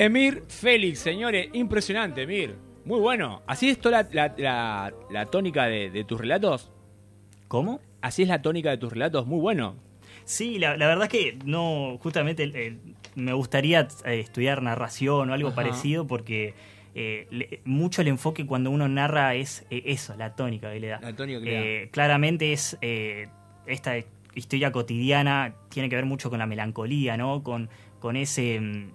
Emir 0.04 0.42
Félix, 0.48 0.98
señores, 0.98 1.48
impresionante, 1.52 2.22
Emir. 2.22 2.54
Muy 2.84 3.00
bueno. 3.00 3.42
¿Así 3.46 3.70
es 3.70 3.78
toda 3.78 4.06
la, 4.12 4.34
la- 4.36 4.92
la 5.10 5.26
tónica 5.26 5.64
de, 5.64 5.90
de 5.90 6.04
tus 6.04 6.20
relatos? 6.20 6.70
¿Cómo? 7.48 7.80
¿Así 8.02 8.22
es 8.22 8.28
la 8.28 8.42
tónica 8.42 8.70
de 8.70 8.76
tus 8.76 8.92
relatos? 8.92 9.26
Muy 9.26 9.40
bueno. 9.40 9.76
Sí, 10.24 10.58
la, 10.58 10.76
la 10.76 10.86
verdad 10.86 11.04
es 11.04 11.10
que 11.10 11.38
no, 11.44 11.98
justamente 12.02 12.44
eh, 12.54 12.76
me 13.14 13.32
gustaría 13.32 13.88
eh, 14.04 14.20
estudiar 14.20 14.62
narración 14.62 15.30
o 15.30 15.32
algo 15.32 15.48
Ajá. 15.48 15.56
parecido 15.56 16.06
porque 16.06 16.54
eh, 16.94 17.26
le- 17.30 17.60
mucho 17.64 18.02
el 18.02 18.08
enfoque 18.08 18.44
cuando 18.46 18.70
uno 18.70 18.86
narra 18.88 19.34
es 19.34 19.64
eh, 19.70 19.82
eso, 19.86 20.14
la 20.16 20.34
tónica 20.34 20.70
que 20.72 20.80
le 20.80 20.88
da. 20.88 21.00
La 21.00 21.16
tónica 21.16 21.40
que 21.40 21.44
le 21.46 21.82
Eh, 21.84 21.88
claramente 21.90 22.52
es 22.52 22.76
eh, 22.82 23.28
esta 23.66 23.94
historia 24.34 24.70
cotidiana, 24.72 25.54
tiene 25.70 25.88
que 25.88 25.96
ver 25.96 26.04
mucho 26.06 26.28
con 26.28 26.38
la 26.38 26.46
melancolía, 26.46 27.16
¿no? 27.16 27.42
Con, 27.42 27.70
con 28.00 28.16
ese, 28.16 28.60
mm, 28.60 28.90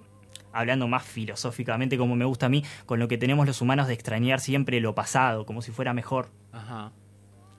hablando 0.51 0.87
más 0.87 1.03
filosóficamente 1.03 1.97
como 1.97 2.15
me 2.15 2.25
gusta 2.25 2.47
a 2.47 2.49
mí, 2.49 2.63
con 2.85 2.99
lo 2.99 3.07
que 3.07 3.17
tenemos 3.17 3.45
los 3.47 3.61
humanos 3.61 3.87
de 3.87 3.93
extrañar 3.93 4.39
siempre 4.39 4.79
lo 4.81 4.95
pasado, 4.95 5.45
como 5.45 5.61
si 5.61 5.71
fuera 5.71 5.93
mejor. 5.93 6.29
Ajá. 6.51 6.91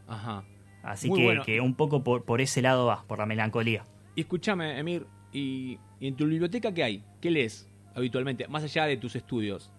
Ajá. 0.08 0.44
Así 0.82 1.08
Muy 1.08 1.18
que, 1.20 1.24
bueno. 1.24 1.42
que 1.44 1.60
un 1.60 1.74
poco 1.74 2.02
por, 2.02 2.24
por 2.24 2.40
ese 2.40 2.62
lado 2.62 2.86
va, 2.86 3.04
por 3.06 3.18
la 3.18 3.26
melancolía. 3.26 3.84
Y 4.16 4.22
escúchame, 4.22 4.78
Emir, 4.78 5.06
¿y, 5.32 5.78
y 6.00 6.06
en 6.08 6.16
tu 6.16 6.26
biblioteca 6.26 6.72
qué 6.72 6.82
hay? 6.82 7.04
¿Qué 7.20 7.30
lees 7.30 7.68
habitualmente, 7.94 8.48
más 8.48 8.64
allá 8.64 8.86
de 8.86 8.96
tus 8.96 9.14
estudios? 9.14 9.70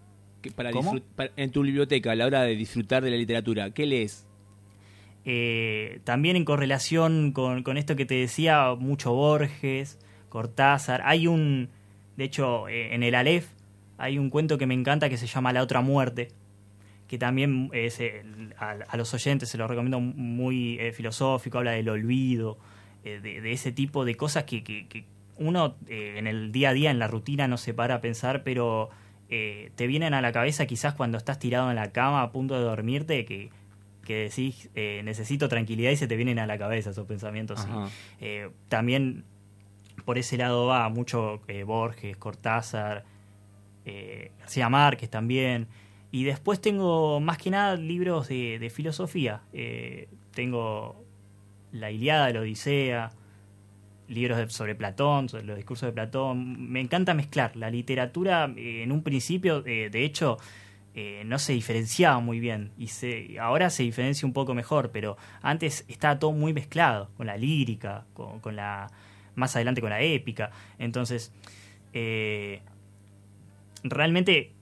¿Qué- 0.41 0.51
para 0.51 0.71
¿Cómo? 0.71 0.95
para- 1.15 1.31
en 1.35 1.51
tu 1.51 1.63
biblioteca, 1.63 2.11
a 2.11 2.15
la 2.15 2.25
hora 2.27 2.43
de 2.43 2.55
disfrutar 2.55 3.03
de 3.03 3.11
la 3.11 3.17
literatura, 3.17 3.71
¿qué 3.71 3.85
lees? 3.85 4.27
Eh, 5.25 6.01
también 6.03 6.35
en 6.35 6.45
correlación 6.45 7.31
con, 7.31 7.61
con 7.63 7.77
esto 7.77 7.95
que 7.95 8.05
te 8.05 8.15
decía, 8.15 8.73
mucho 8.77 9.13
Borges, 9.13 9.99
Cortázar. 10.29 11.01
Hay 11.05 11.27
un, 11.27 11.69
de 12.17 12.23
hecho, 12.23 12.67
eh, 12.67 12.93
en 12.95 13.03
el 13.03 13.15
Aleph 13.15 13.47
hay 13.97 14.17
un 14.17 14.29
cuento 14.29 14.57
que 14.57 14.65
me 14.67 14.73
encanta 14.73 15.09
que 15.09 15.17
se 15.17 15.27
llama 15.27 15.53
La 15.53 15.61
otra 15.63 15.81
muerte, 15.81 16.29
que 17.07 17.17
también 17.17 17.69
es, 17.73 17.99
eh, 17.99 18.23
a, 18.57 18.71
a 18.87 18.97
los 18.97 19.13
oyentes 19.13 19.49
se 19.49 19.57
lo 19.57 19.67
recomiendo 19.67 19.99
muy 19.99 20.79
eh, 20.79 20.91
filosófico, 20.93 21.57
habla 21.57 21.71
del 21.71 21.89
olvido, 21.89 22.57
de, 23.03 23.19
de 23.19 23.51
ese 23.51 23.71
tipo 23.71 24.05
de 24.05 24.15
cosas 24.15 24.43
que, 24.43 24.63
que- 24.63 24.87
que 24.87 25.05
uno 25.37 25.75
en 25.87 26.27
el 26.27 26.51
día 26.51 26.69
a 26.69 26.73
día, 26.73 26.91
en 26.91 26.99
la 26.99 27.07
rutina, 27.07 27.47
no 27.47 27.57
se 27.57 27.73
para 27.73 27.95
a 27.95 28.01
pensar, 28.01 28.43
pero 28.43 28.89
te 29.27 29.87
vienen 29.87 30.13
a 30.13 30.21
la 30.21 30.31
cabeza 30.33 30.65
quizás 30.67 30.93
cuando 30.93 31.17
estás 31.17 31.39
tirado 31.39 31.69
en 31.69 31.75
la 31.77 31.91
cama 31.91 32.21
a 32.21 32.31
punto 32.31 32.53
de 32.53 32.61
dormirte, 32.61 33.25
que, 33.25 33.49
que 34.05 34.15
decís 34.29 34.69
eh, 34.75 35.01
necesito 35.05 35.47
tranquilidad 35.49 35.89
y 35.91 35.95
se 35.95 36.05
te 36.07 36.15
vienen 36.15 36.37
a 36.37 36.45
la 36.45 36.57
cabeza 36.57 36.89
esos 36.91 37.07
pensamientos. 37.07 37.65
también 38.67 39.23
por 40.05 40.17
ese 40.17 40.37
lado 40.37 40.67
va 40.67 40.87
mucho 40.89 41.41
eh, 41.47 41.63
Borges, 41.63 42.17
Cortázar, 42.17 43.03
eh, 43.85 44.31
García 44.39 44.69
Márquez 44.69 45.09
también. 45.09 45.67
Y 46.11 46.23
después 46.25 46.59
tengo 46.59 47.19
más 47.19 47.37
que 47.37 47.49
nada 47.51 47.75
libros 47.75 48.27
de, 48.27 48.59
de 48.59 48.69
filosofía. 48.69 49.41
Eh, 49.53 50.09
tengo 50.33 51.03
La 51.71 51.89
Iliada, 51.91 52.29
la 52.31 52.41
Odisea, 52.41 53.11
libros 54.09 54.37
de- 54.37 54.49
sobre 54.49 54.75
Platón, 54.75 55.29
sobre 55.29 55.45
los 55.45 55.55
discursos 55.55 55.87
de 55.87 55.93
Platón. 55.93 56.69
Me 56.71 56.81
encanta 56.81 57.13
mezclar. 57.13 57.55
La 57.55 57.69
literatura, 57.69 58.51
eh, 58.57 58.83
en 58.83 58.91
un 58.91 59.03
principio, 59.03 59.61
de 59.61 60.03
hecho, 60.03 60.37
no 61.25 61.39
se 61.39 61.53
diferenciaba 61.53 62.19
muy 62.19 62.41
bien. 62.41 62.71
Y 62.77 62.87
se, 62.87 63.39
ahora 63.39 63.69
se 63.69 63.83
diferencia 63.83 64.25
un 64.25 64.33
poco 64.33 64.53
mejor, 64.53 64.91
pero 64.91 65.15
antes 65.41 65.85
estaba 65.87 66.19
todo 66.19 66.33
muy 66.33 66.51
mezclado, 66.51 67.09
con 67.15 67.27
la 67.27 67.37
lírica, 67.37 68.03
con 68.13 68.55
la. 68.57 68.91
Más 69.35 69.55
adelante 69.55 69.81
con 69.81 69.89
la 69.89 70.01
épica. 70.01 70.51
Entonces, 70.77 71.33
eh, 71.93 72.61
realmente 73.83 74.53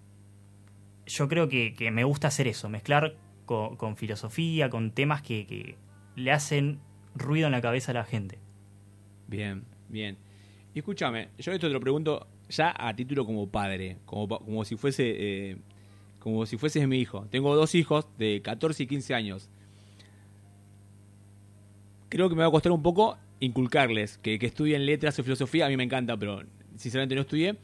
yo 1.05 1.27
creo 1.27 1.49
que, 1.49 1.89
me 1.91 2.03
gusta 2.03 2.27
hacer 2.27 2.47
eso, 2.47 2.69
mezclar 2.69 3.15
con, 3.45 3.97
filosofía, 3.97 4.69
con 4.69 4.91
temas 4.91 5.21
que, 5.21 5.77
le 6.15 6.31
hacen 6.31 6.79
ruido 7.15 7.47
en 7.47 7.53
la 7.53 7.61
cabeza 7.61 7.91
a 7.91 7.95
la 7.95 8.03
gente. 8.03 8.39
Bien, 9.27 9.63
bien. 9.87 10.17
Y 10.73 10.79
escúchame, 10.79 11.29
yo 11.37 11.51
esto 11.51 11.67
te 11.67 11.73
lo 11.73 11.79
pregunto 11.79 12.27
ya 12.49 12.73
a 12.77 12.95
título 12.95 13.25
como 13.25 13.49
padre, 13.49 13.97
como, 14.05 14.27
como 14.27 14.65
si 14.65 14.75
fuese 14.75 15.51
eh, 15.51 15.57
como 16.19 16.45
si 16.45 16.57
fueses 16.57 16.87
mi 16.87 16.99
hijo. 16.99 17.25
Tengo 17.31 17.55
dos 17.55 17.73
hijos 17.75 18.05
de 18.17 18.41
14 18.41 18.83
y 18.83 18.87
15 18.87 19.15
años. 19.15 19.49
Creo 22.09 22.29
que 22.29 22.35
me 22.35 22.41
va 22.41 22.47
a 22.47 22.51
costar 22.51 22.71
un 22.71 22.83
poco 22.83 23.17
inculcarles 23.39 24.17
que, 24.17 24.37
que 24.39 24.45
estudien 24.47 24.85
letras 24.85 25.17
o 25.19 25.23
filosofía. 25.23 25.65
A 25.65 25.69
mí 25.69 25.77
me 25.77 25.83
encanta, 25.83 26.17
pero 26.17 26.43
sinceramente 26.75 27.15
no 27.15 27.21
estudié. 27.21 27.57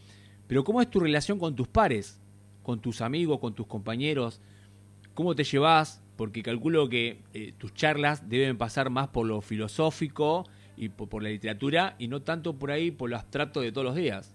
Pero 0.47 0.63
¿cómo 0.63 0.81
es 0.81 0.89
tu 0.89 0.99
relación 0.99 1.39
con 1.39 1.55
tus 1.55 1.67
pares? 1.67 2.19
Con 2.63 2.79
tus 2.79 3.01
amigos, 3.01 3.39
con 3.39 3.55
tus 3.55 3.67
compañeros. 3.67 4.41
¿Cómo 5.13 5.35
te 5.35 5.43
llevas? 5.43 6.01
Porque 6.15 6.43
calculo 6.43 6.89
que 6.89 7.19
eh, 7.33 7.53
tus 7.57 7.73
charlas 7.73 8.29
deben 8.29 8.57
pasar 8.57 8.89
más 8.89 9.07
por 9.09 9.25
lo 9.25 9.41
filosófico 9.41 10.45
y 10.77 10.89
por, 10.89 11.09
por 11.09 11.23
la 11.23 11.29
literatura 11.29 11.95
y 11.99 12.07
no 12.07 12.21
tanto 12.21 12.57
por 12.57 12.71
ahí 12.71 12.91
por 12.91 13.09
lo 13.09 13.15
abstracto 13.15 13.61
de 13.61 13.71
todos 13.71 13.85
los 13.85 13.95
días. 13.95 14.33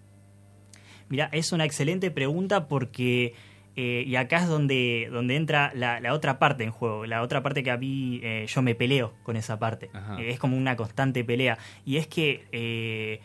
Mira, 1.11 1.29
es 1.33 1.53
una 1.53 1.65
excelente 1.65 2.13
pregunta 2.13 2.69
porque, 2.69 3.35
eh, 3.77 4.05
y 4.07 4.17
acá 4.17 4.39
es 4.39 4.49
donde, 4.49 5.09
donde 5.13 5.37
entra 5.37 5.73
la, 5.75 6.01
la 6.01 6.13
otra 6.13 6.39
parte 6.39 6.65
en 6.65 6.71
juego, 6.71 7.07
la 7.07 7.23
otra 7.23 7.43
parte 7.43 7.63
que 7.63 7.71
a 7.71 7.77
mí 7.77 8.21
eh, 8.23 8.45
yo 8.49 8.63
me 8.63 8.75
peleo 8.75 9.15
con 9.23 9.37
esa 9.37 9.59
parte. 9.59 9.91
Eh, 10.19 10.31
es 10.31 10.39
como 10.39 10.57
una 10.57 10.77
constante 10.77 11.25
pelea. 11.25 11.57
Y 11.85 11.97
es 11.97 12.07
que 12.07 12.47
eh, 12.53 13.21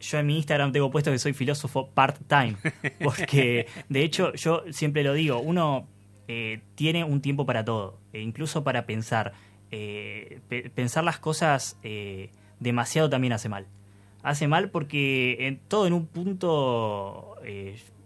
yo 0.00 0.18
en 0.18 0.26
mi 0.26 0.36
Instagram 0.36 0.72
tengo 0.72 0.90
puesto 0.90 1.10
que 1.10 1.18
soy 1.18 1.32
filósofo 1.32 1.88
part-time, 1.90 2.56
porque 3.02 3.66
de 3.88 4.02
hecho 4.02 4.32
yo 4.34 4.62
siempre 4.70 5.02
lo 5.04 5.12
digo, 5.14 5.38
uno 5.40 5.86
eh, 6.28 6.60
tiene 6.74 7.04
un 7.04 7.20
tiempo 7.20 7.44
para 7.46 7.64
todo, 7.64 7.98
e 8.12 8.20
incluso 8.20 8.64
para 8.64 8.86
pensar. 8.86 9.32
Pe- 9.70 10.70
pensar 10.74 11.02
las 11.02 11.18
cosas 11.18 11.78
demasiado 12.60 13.10
también 13.10 13.32
hace 13.32 13.48
mal 13.48 13.66
hace 14.22 14.46
mal 14.46 14.70
porque 14.70 15.36
en, 15.48 15.58
todo 15.68 15.86
en 15.88 15.92
un 15.92 16.06
punto 16.06 17.36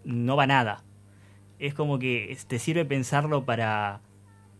no 0.03 0.35
va 0.35 0.47
nada. 0.47 0.83
Es 1.59 1.73
como 1.73 1.99
que 1.99 2.35
te 2.47 2.57
sirve 2.57 2.85
pensarlo 2.85 3.45
para, 3.45 4.01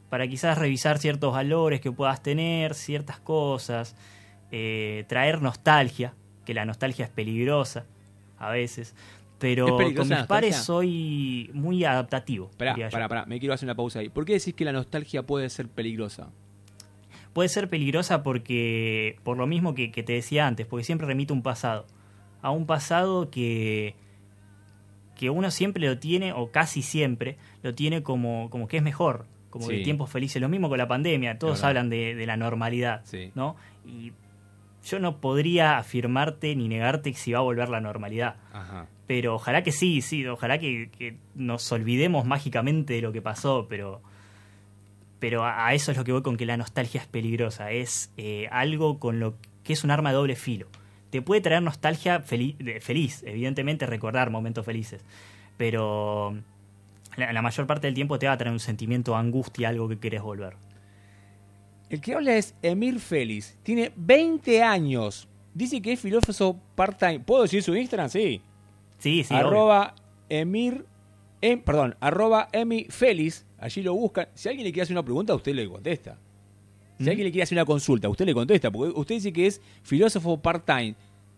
para 0.09 0.27
quizás 0.27 0.57
revisar 0.57 0.99
ciertos 0.99 1.33
valores 1.33 1.81
que 1.81 1.91
puedas 1.91 2.21
tener, 2.21 2.75
ciertas 2.75 3.19
cosas, 3.19 3.95
eh, 4.51 5.05
traer 5.07 5.41
nostalgia, 5.41 6.13
que 6.45 6.53
la 6.53 6.65
nostalgia 6.65 7.05
es 7.05 7.11
peligrosa 7.11 7.85
a 8.37 8.51
veces. 8.51 8.95
Pero 9.39 9.67
¿Es 9.67 9.73
peligrosa 9.73 10.09
con 10.09 10.17
mis 10.17 10.27
pares 10.27 10.55
nostalgia? 10.57 10.65
soy 10.65 11.51
muy 11.53 11.85
adaptativo. 11.85 12.51
Pará, 12.57 12.75
pará, 12.91 13.07
pará, 13.07 13.25
me 13.25 13.39
quiero 13.39 13.53
hacer 13.53 13.65
una 13.65 13.75
pausa 13.75 13.99
ahí. 13.99 14.09
¿Por 14.09 14.25
qué 14.25 14.33
decís 14.33 14.53
que 14.53 14.65
la 14.65 14.73
nostalgia 14.73 15.23
puede 15.23 15.49
ser 15.49 15.69
peligrosa? 15.69 16.29
puede 17.33 17.49
ser 17.49 17.69
peligrosa 17.69 18.23
porque 18.23 19.17
por 19.23 19.37
lo 19.37 19.47
mismo 19.47 19.73
que, 19.75 19.91
que 19.91 20.03
te 20.03 20.13
decía 20.13 20.47
antes, 20.47 20.65
porque 20.65 20.83
siempre 20.83 21.07
remite 21.07 21.33
a 21.33 21.35
un 21.35 21.43
pasado, 21.43 21.85
a 22.41 22.51
un 22.51 22.65
pasado 22.65 23.29
que 23.29 23.95
que 25.19 25.29
uno 25.29 25.51
siempre 25.51 25.85
lo 25.85 25.99
tiene 25.99 26.31
o 26.31 26.49
casi 26.49 26.81
siempre 26.81 27.35
lo 27.61 27.75
tiene 27.75 28.03
como 28.03 28.49
como 28.49 28.69
que 28.69 28.77
es 28.77 28.83
mejor, 28.83 29.25
como 29.49 29.65
Sí. 29.67 29.75
de 29.75 29.83
tiempos 29.83 30.09
felices. 30.09 30.41
Lo 30.41 30.47
mismo 30.47 30.69
con 30.69 30.77
la 30.77 30.88
pandemia, 30.88 31.38
todos 31.38 31.61
hablan 31.65 31.89
de, 31.89 32.15
de 32.15 32.25
la 32.25 32.38
normalidad, 32.38 33.01
Sí. 33.03 33.31
¿no? 33.35 33.57
Y 33.85 34.13
yo 34.85 34.99
no 34.99 35.17
podría 35.17 35.77
afirmarte 35.77 36.55
ni 36.55 36.69
negarte 36.69 37.13
si 37.15 37.33
va 37.33 37.39
a 37.39 37.41
volver 37.41 37.67
la 37.67 37.81
normalidad. 37.81 38.38
Ajá. 38.53 38.88
Pero 39.07 39.35
ojalá 39.35 39.61
que 39.61 39.73
sí, 39.73 40.01
sí, 40.01 40.25
ojalá 40.25 40.57
que, 40.57 40.89
que 40.97 41.17
nos 41.35 41.69
olvidemos 41.73 42.25
mágicamente 42.25 42.93
de 42.93 43.01
lo 43.01 43.11
que 43.11 43.21
pasó, 43.21 43.65
pero, 43.69 44.01
pero 45.19 45.43
a, 45.43 45.67
a 45.67 45.73
eso 45.73 45.91
es 45.91 45.97
lo 45.97 46.05
que 46.05 46.13
voy 46.13 46.21
con 46.21 46.38
que 46.38 46.45
la 46.45 46.55
nostalgia 46.55 47.01
es 47.01 47.07
peligrosa, 47.07 47.71
es 47.71 48.13
eh, 48.15 48.47
algo 48.51 48.99
con 48.99 49.19
lo 49.19 49.35
que 49.63 49.73
es 49.73 49.83
un 49.83 49.91
arma 49.91 50.11
de 50.11 50.15
doble 50.15 50.35
filo. 50.38 50.67
Te 51.09 51.21
puede 51.21 51.41
traer 51.41 51.61
nostalgia 51.63 52.19
feliz, 52.21 53.23
evidentemente 53.25 53.85
recordar 53.85 54.29
momentos 54.29 54.65
felices, 54.65 55.03
pero 55.57 56.35
la, 57.17 57.33
la 57.33 57.41
mayor 57.41 57.65
parte 57.67 57.87
del 57.87 57.95
tiempo 57.95 58.19
te 58.19 58.27
va 58.27 58.33
a 58.33 58.37
traer 58.37 58.53
un 58.53 58.59
sentimiento 58.59 59.13
de 59.13 59.17
angustia, 59.17 59.69
algo 59.69 59.89
que 59.89 59.97
querés 59.99 60.21
volver. 60.21 60.55
El 61.89 62.01
que 62.01 62.13
habla 62.13 62.35
es 62.37 62.53
Emir 62.61 62.99
Félix. 62.99 63.57
Tiene 63.63 63.91
20 63.95 64.61
años. 64.61 65.27
Dice 65.55 65.81
que 65.81 65.93
es 65.93 65.99
filósofo 65.99 66.59
part-time. 66.75 67.19
¿Puedo 67.21 67.41
decir 67.41 67.63
su 67.63 67.75
Instagram? 67.75 68.09
Sí. 68.09 68.41
Sí, 68.99 69.23
sí, 69.23 69.33
obvio. 69.33 69.47
arroba 69.47 69.95
Emir. 70.29 70.85
em- 71.41 71.61
perdón, 71.61 71.95
arroba 71.99 72.47
Emi 72.51 72.85
Félix. 72.89 73.47
Allí 73.57 73.81
lo 73.81 73.95
buscan. 73.95 74.27
Si 74.35 74.47
alguien 74.47 74.65
le 74.67 74.71
quiere 74.71 74.83
hacer 74.83 74.93
una 74.95 75.03
pregunta, 75.03 75.33
usted 75.33 75.55
le 75.55 75.67
contesta. 75.67 76.19
Si 76.99 77.05
¿Mm? 77.05 77.09
alguien 77.09 77.25
le 77.25 77.31
quiere 77.31 77.43
hacer 77.43 77.57
una 77.57 77.65
consulta, 77.65 78.09
usted 78.09 78.25
le 78.25 78.33
contesta. 78.33 78.69
Porque 78.71 78.93
usted 78.99 79.15
dice 79.15 79.33
que 79.33 79.47
es 79.47 79.61
filósofo 79.83 80.37
part-time. 80.41 80.95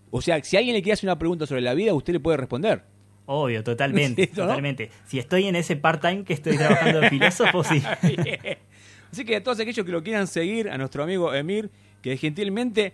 O 0.09 0.21
sea, 0.21 0.43
si 0.43 0.57
alguien 0.57 0.75
le 0.75 0.81
quiere 0.81 0.93
hacer 0.93 1.07
una 1.07 1.17
pregunta 1.17 1.45
sobre 1.45 1.61
la 1.61 1.73
vida, 1.73 1.93
usted 1.93 2.13
le 2.13 2.19
puede 2.19 2.37
responder. 2.37 2.83
Obvio, 3.27 3.63
totalmente, 3.63 4.23
Sí, 4.25 4.31
¿no? 4.35 4.43
totalmente. 4.47 4.89
Si 5.05 5.19
estoy 5.19 5.45
en 5.45 5.55
ese 5.55 5.75
part-time 5.77 6.23
que 6.23 6.33
estoy 6.33 6.57
trabajando 6.57 6.99
de 6.99 7.09
filósofo, 7.09 7.63
sí. 7.63 7.81
Así 9.11 9.25
que 9.25 9.35
a 9.35 9.43
todos 9.43 9.59
aquellos 9.59 9.85
que 9.85 9.91
lo 9.91 10.03
quieran 10.03 10.27
seguir, 10.27 10.69
a 10.69 10.77
nuestro 10.77 11.03
amigo 11.03 11.33
Emir, 11.33 11.69
que 12.01 12.17
gentilmente, 12.17 12.93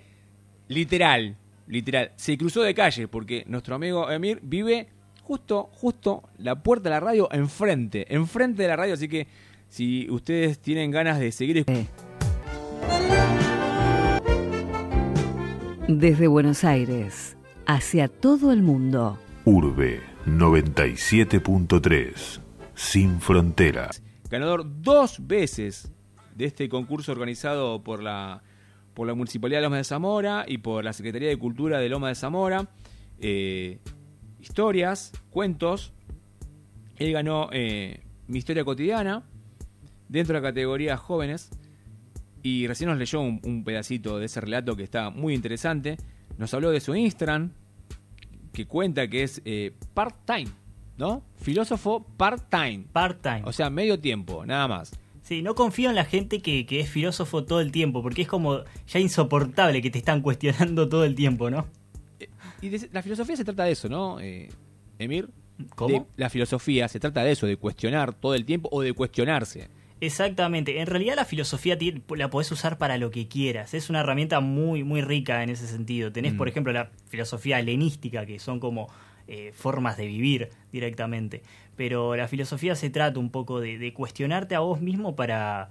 literal, 0.67 1.38
literal, 1.67 2.12
se 2.17 2.38
cruzó 2.38 2.62
de 2.63 2.74
calle, 2.74 3.07
porque 3.07 3.43
nuestro 3.47 3.75
amigo 3.75 4.09
Emir 4.12 4.39
vive 4.41 4.88
justo, 5.24 5.69
justo 5.74 6.24
la 6.38 6.55
puerta 6.62 6.89
de 6.89 6.95
la 6.95 7.00
radio 7.00 7.29
enfrente, 7.31 8.13
enfrente 8.13 8.63
de 8.63 8.67
la 8.67 8.75
radio, 8.75 8.93
así 8.95 9.07
que 9.07 9.27
si 9.69 10.09
ustedes 10.09 10.59
tienen 10.59 10.91
ganas 10.91 11.19
de 11.19 11.31
seguir 11.31 11.65
Desde 15.88 16.27
Buenos 16.27 16.63
Aires, 16.63 17.38
hacia 17.65 18.07
todo 18.07 18.51
el 18.51 18.62
mundo. 18.62 19.17
Urbe 19.46 20.01
97.3, 20.25 22.41
sin 22.75 23.19
fronteras. 23.22 24.03
Ganador 24.29 24.65
dos 24.81 25.25
veces 25.25 25.89
de 26.36 26.46
este 26.46 26.67
concurso 26.67 27.13
organizado 27.13 27.84
por 27.84 28.03
la, 28.03 28.43
por 28.93 29.07
la 29.07 29.13
Municipalidad 29.13 29.60
de 29.60 29.63
Loma 29.63 29.77
de 29.77 29.86
Zamora 29.86 30.43
y 30.48 30.57
por 30.57 30.84
la 30.84 30.93
Secretaría 30.93 31.29
de 31.29 31.38
Cultura 31.38 31.79
de 31.79 31.88
Loma 31.88 32.10
de 32.10 32.15
Zamora. 32.15 32.67
Eh, 33.19 33.79
historias, 34.41 35.13
cuentos. 35.29 35.93
Él 36.98 37.13
ganó 37.13 37.48
eh, 37.53 38.01
Mi 38.27 38.39
Historia 38.39 38.65
Cotidiana 38.65 39.24
dentro 40.10 40.36
de 40.36 40.41
la 40.41 40.50
categoría 40.50 40.98
Jóvenes. 40.98 41.50
Y 42.44 42.67
recién 42.67 42.89
nos 42.89 43.00
leyó 43.00 43.20
un, 43.22 43.63
pedacito 43.65 44.20
de 44.20 44.25
ese 44.25 44.41
relato 44.41 44.75
que 44.75 44.84
está 44.84 45.10
muy 45.10 45.34
interesante. 45.34 45.98
Nos 46.38 46.53
habló 46.53 46.72
de 46.72 46.79
su 46.79 46.96
Instagram, 46.96 47.51
que 48.53 48.65
cuenta 48.65 49.08
que 49.08 49.24
es 49.24 49.41
eh, 49.46 49.74
part-time, 49.94 50.50
¿no? 50.98 51.24
Filósofo 51.38 52.06
part-time. 52.17 52.86
Part-time. 52.91 53.41
O 53.44 53.51
sea, 53.51 53.70
medio 53.70 54.00
tiempo, 54.00 54.46
nada 54.46 54.67
más. 54.67 54.91
Sí, 55.27 55.41
no 55.41 55.56
confío 55.56 55.89
en 55.89 55.96
la 55.96 56.06
gente 56.06 56.41
que, 56.41 56.65
es 56.70 56.89
filósofo 56.89 57.44
todo 57.44 57.60
el 57.60 57.72
tiempo, 57.72 58.01
porque 58.01 58.22
es 58.22 58.29
como 58.29 58.62
ya 58.88 59.00
insoportable 59.00 59.82
que 59.82 59.89
te 59.89 59.98
están 59.98 60.22
cuestionando 60.24 60.88
todo 60.88 61.03
el 61.03 61.15
tiempo, 61.15 61.50
¿no? 61.50 61.67
Eh, 62.20 62.29
y 62.62 62.70
la 62.94 63.03
filosofía 63.03 63.36
se 63.36 63.44
trata 63.44 63.65
de 63.65 63.72
eso, 63.74 63.89
¿no, 63.89 64.22
eh, 64.22 64.50
Emir? 64.98 65.29
¿Cómo? 65.75 66.08
la 66.15 66.29
filosofía 66.29 66.88
se 66.88 67.00
trata 67.00 67.24
de 67.24 67.32
eso, 67.32 67.46
de 67.46 67.58
cuestionar 67.58 68.13
todo 68.13 68.36
el 68.36 68.46
tiempo 68.46 68.70
o 68.72 68.82
de 68.82 68.94
cuestionarse. 68.94 69.70
Exactamente. 70.00 70.80
En 70.80 70.88
realidad 70.88 71.16
la 71.16 71.25
filosofía 71.25 71.77
la 72.16 72.30
podés 72.30 72.51
usar 72.51 72.77
para 72.77 72.98
lo 72.98 73.10
que 73.10 73.27
quieras. 73.27 73.74
Es 73.74 73.89
una 73.89 74.01
herramienta 74.01 74.39
muy, 74.39 74.84
muy 74.84 75.01
rica 75.01 75.42
en 75.44 75.50
ese 75.50 75.68
sentido. 75.68 76.12
Tenés, 76.12 76.34
por 76.34 76.48
mm. 76.48 76.50
ejemplo, 76.50 76.74
la 76.74 76.92
filosofía 77.10 77.60
helenística, 77.60 78.25
que 78.25 78.39
son 78.39 78.60
como 78.60 78.89
eh, 79.27 79.51
formas 79.54 79.98
de 79.98 80.06
vivir 80.06 80.50
directamente. 80.72 81.42
Pero 81.75 82.16
la 82.16 82.27
filosofía 82.27 82.75
se 82.75 82.89
trata 82.89 83.20
un 83.20 83.32
poco 83.32 83.60
de, 83.60 83.94
cuestionarte 83.94 84.56
a 84.56 84.60
vos 84.60 84.82
mismo 84.82 85.16
para, 85.16 85.70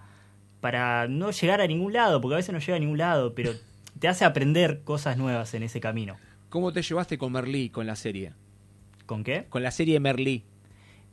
para 0.61 1.07
no 1.09 1.31
llegar 1.31 1.61
a 1.61 1.67
ningún 1.67 1.93
lado, 1.93 2.21
porque 2.21 2.35
a 2.35 2.37
veces 2.39 2.53
no 2.53 2.59
llega 2.59 2.77
a 2.77 2.81
ningún 2.81 2.99
lado, 2.99 3.35
pero 3.35 3.53
te 3.99 4.09
hace 4.09 4.25
aprender 4.25 4.83
cosas 4.83 5.17
nuevas 5.17 5.55
en 5.55 5.63
ese 5.63 5.81
camino. 5.81 6.17
¿Cómo 6.49 6.73
te 6.73 6.83
llevaste 6.83 7.17
con 7.17 7.33
Merlí, 7.33 7.71
con 7.71 7.87
la 7.87 7.97
serie? 7.97 8.33
¿Con 9.07 9.23
qué? 9.25 9.47
Con 9.49 9.63
la 9.63 9.71
serie 9.71 10.01
Merlí. 10.01 10.45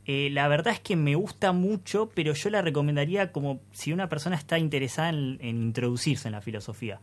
Eh, 0.06 0.28
la 0.30 0.48
verdad 0.48 0.74
es 0.74 0.80
que 0.80 0.96
me 0.96 1.14
gusta 1.14 1.52
mucho, 1.52 2.10
pero 2.14 2.34
yo 2.34 2.50
la 2.50 2.62
recomendaría 2.62 3.32
como 3.32 3.60
si 3.72 3.92
una 3.92 4.08
persona 4.08 4.36
está 4.36 4.58
interesada 4.58 5.08
en, 5.08 5.38
introducirse 5.40 6.28
en 6.28 6.32
la 6.32 6.40
filosofía. 6.40 7.00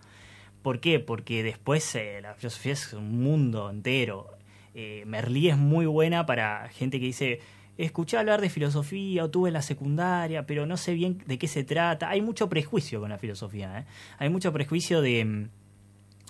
¿Por 0.62 0.80
qué? 0.80 1.00
Porque 1.00 1.42
después 1.42 1.96
eh, 1.96 2.20
la 2.22 2.36
filosofía 2.36 2.74
es 2.74 2.94
un 2.94 3.24
mundo 3.24 3.70
entero. 3.70 4.30
Eh, 4.76 5.04
Merlí 5.08 5.50
es 5.50 5.58
muy 5.58 5.88
buena 5.88 6.26
para 6.28 6.70
gente 6.70 7.00
que 7.00 7.08
dice, 7.08 7.40
escuché 7.78 8.18
hablar 8.18 8.40
de 8.42 8.50
filosofía 8.50 9.24
o 9.24 9.32
tuve 9.32 9.50
en 9.50 9.54
la 9.54 9.64
secundaria, 9.64 10.46
pero 10.46 10.68
no 10.68 10.78
sé 10.78 10.94
bien 10.94 11.24
de 11.26 11.40
qué 11.40 11.48
se 11.48 11.64
trata. 11.64 12.10
Hay 12.10 12.22
mucho 12.22 12.50
prejuicio 12.50 13.00
con 13.00 13.10
la 13.10 13.18
filosofía. 13.18 13.86
Hay 14.20 14.30
mucho 14.30 14.54
prejuicio 14.54 15.02
de 15.02 15.26
mm, 15.26 15.50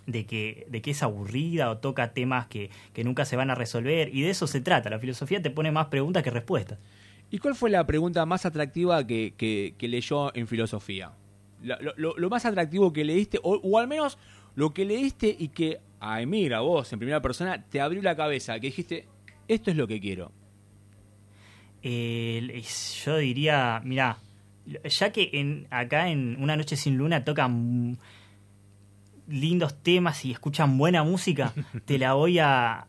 de 0.06 0.26
que, 0.26 0.66
de 0.70 0.82
que 0.82 0.92
es 0.92 1.04
aburrida 1.04 1.70
o 1.70 1.78
toca 1.78 2.14
temas 2.14 2.48
que, 2.48 2.70
nunca 3.04 3.26
se 3.26 3.36
van 3.36 3.50
a 3.50 3.56
resolver. 3.56 4.14
Y 4.14 4.22
de 4.22 4.30
eso 4.30 4.48
se 4.48 4.62
trata. 4.62 4.90
La 4.90 5.00
filosofía 5.00 5.42
te 5.42 5.50
pone 5.50 5.72
más 5.72 5.88
preguntas 5.88 6.24
que 6.24 6.30
respuestas. 6.30 6.80
¿Y 7.30 7.38
cuál 7.38 7.56
fue 7.56 7.70
la 7.70 7.86
pregunta 7.86 8.26
más 8.26 8.46
atractiva 8.46 9.06
que, 9.06 9.76
leyó 9.80 10.36
en 10.36 10.48
filosofía? 10.48 11.12
Lo, 11.62 12.30
más 12.30 12.46
atractivo 12.46 12.92
que 12.92 13.06
leíste, 13.06 13.40
o, 13.44 13.78
al 13.80 13.88
menos 13.88 14.18
lo 14.56 14.74
que 14.74 14.84
leíste 14.86 15.36
y 15.38 15.50
que 15.50 15.80
a 16.00 16.22
Emir, 16.22 16.54
a 16.54 16.62
vos, 16.62 16.92
en 16.92 17.00
primera 17.00 17.22
persona, 17.22 17.64
te 17.70 17.80
abrió 17.80 18.02
la 18.02 18.16
cabeza, 18.16 18.60
que 18.60 18.68
dijiste, 18.68 19.06
esto 19.48 19.72
es 19.72 19.78
lo 19.78 19.88
que 19.88 20.02
quiero. 20.02 20.32
yo 21.84 23.18
diría, 23.18 23.82
mira, 23.86 24.18
ya 24.84 25.12
que 25.12 25.30
en, 25.34 25.68
acá 25.70 26.10
en 26.10 26.42
Una 26.42 26.58
Noche 26.58 26.76
sin 26.76 26.98
Luna 26.98 27.24
tocan 27.24 27.98
lindos 29.28 29.76
temas 29.82 30.26
y 30.26 30.32
escuchan 30.32 30.78
buena 30.78 31.04
música, 31.04 31.54
te 31.86 31.98
la 31.98 32.14
voy 32.14 32.40
a, 32.40 32.88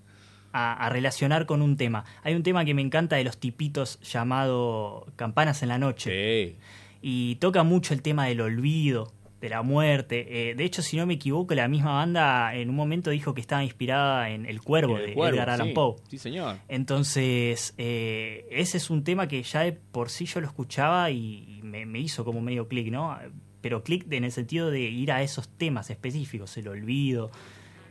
a, 0.52 0.88
relacionar 0.90 1.46
con 1.46 1.62
un 1.62 1.76
tema. 1.76 2.04
Hay 2.22 2.34
un 2.34 2.42
tema 2.42 2.64
que 2.64 2.74
me 2.74 2.82
encanta 2.82 3.16
de 3.16 3.24
los 3.24 3.38
tipitos 3.38 4.00
llamado 4.00 5.06
Campanas 5.16 5.62
en 5.62 5.68
la 5.68 5.78
Noche. 5.78 6.56
Y 7.00 7.36
toca 7.36 7.64
mucho 7.64 7.94
el 7.94 8.02
tema 8.02 8.26
del 8.26 8.40
olvido, 8.40 9.12
de 9.42 9.48
la 9.48 9.62
muerte. 9.62 10.50
Eh, 10.50 10.54
de 10.54 10.64
hecho, 10.64 10.82
si 10.82 10.96
no 10.96 11.04
me 11.04 11.14
equivoco, 11.14 11.54
la 11.54 11.66
misma 11.66 11.94
banda 11.94 12.54
en 12.54 12.70
un 12.70 12.76
momento 12.76 13.10
dijo 13.10 13.34
que 13.34 13.40
estaba 13.40 13.64
inspirada 13.64 14.30
en 14.30 14.46
El 14.46 14.62
Cuervo 14.62 14.96
de 14.96 15.12
Edgar 15.12 15.50
Allan 15.50 15.74
Poe. 15.74 15.96
Sí, 16.08 16.16
señor. 16.16 16.58
Entonces, 16.68 17.74
eh, 17.76 18.46
ese 18.50 18.76
es 18.76 18.88
un 18.88 19.02
tema 19.02 19.26
que 19.26 19.42
ya 19.42 19.62
de 19.62 19.72
por 19.72 20.10
sí 20.10 20.26
yo 20.26 20.40
lo 20.40 20.46
escuchaba 20.46 21.10
y, 21.10 21.60
me, 21.64 21.86
me, 21.86 21.98
hizo 21.98 22.24
como 22.24 22.40
medio 22.40 22.68
clic, 22.68 22.90
¿no? 22.92 23.18
Pero 23.62 23.82
clic 23.82 24.12
en 24.12 24.24
el 24.24 24.32
sentido 24.32 24.70
de 24.70 24.80
ir 24.80 25.12
a 25.12 25.22
esos 25.22 25.48
temas 25.48 25.88
específicos, 25.88 26.56
el 26.58 26.68
olvido, 26.68 27.30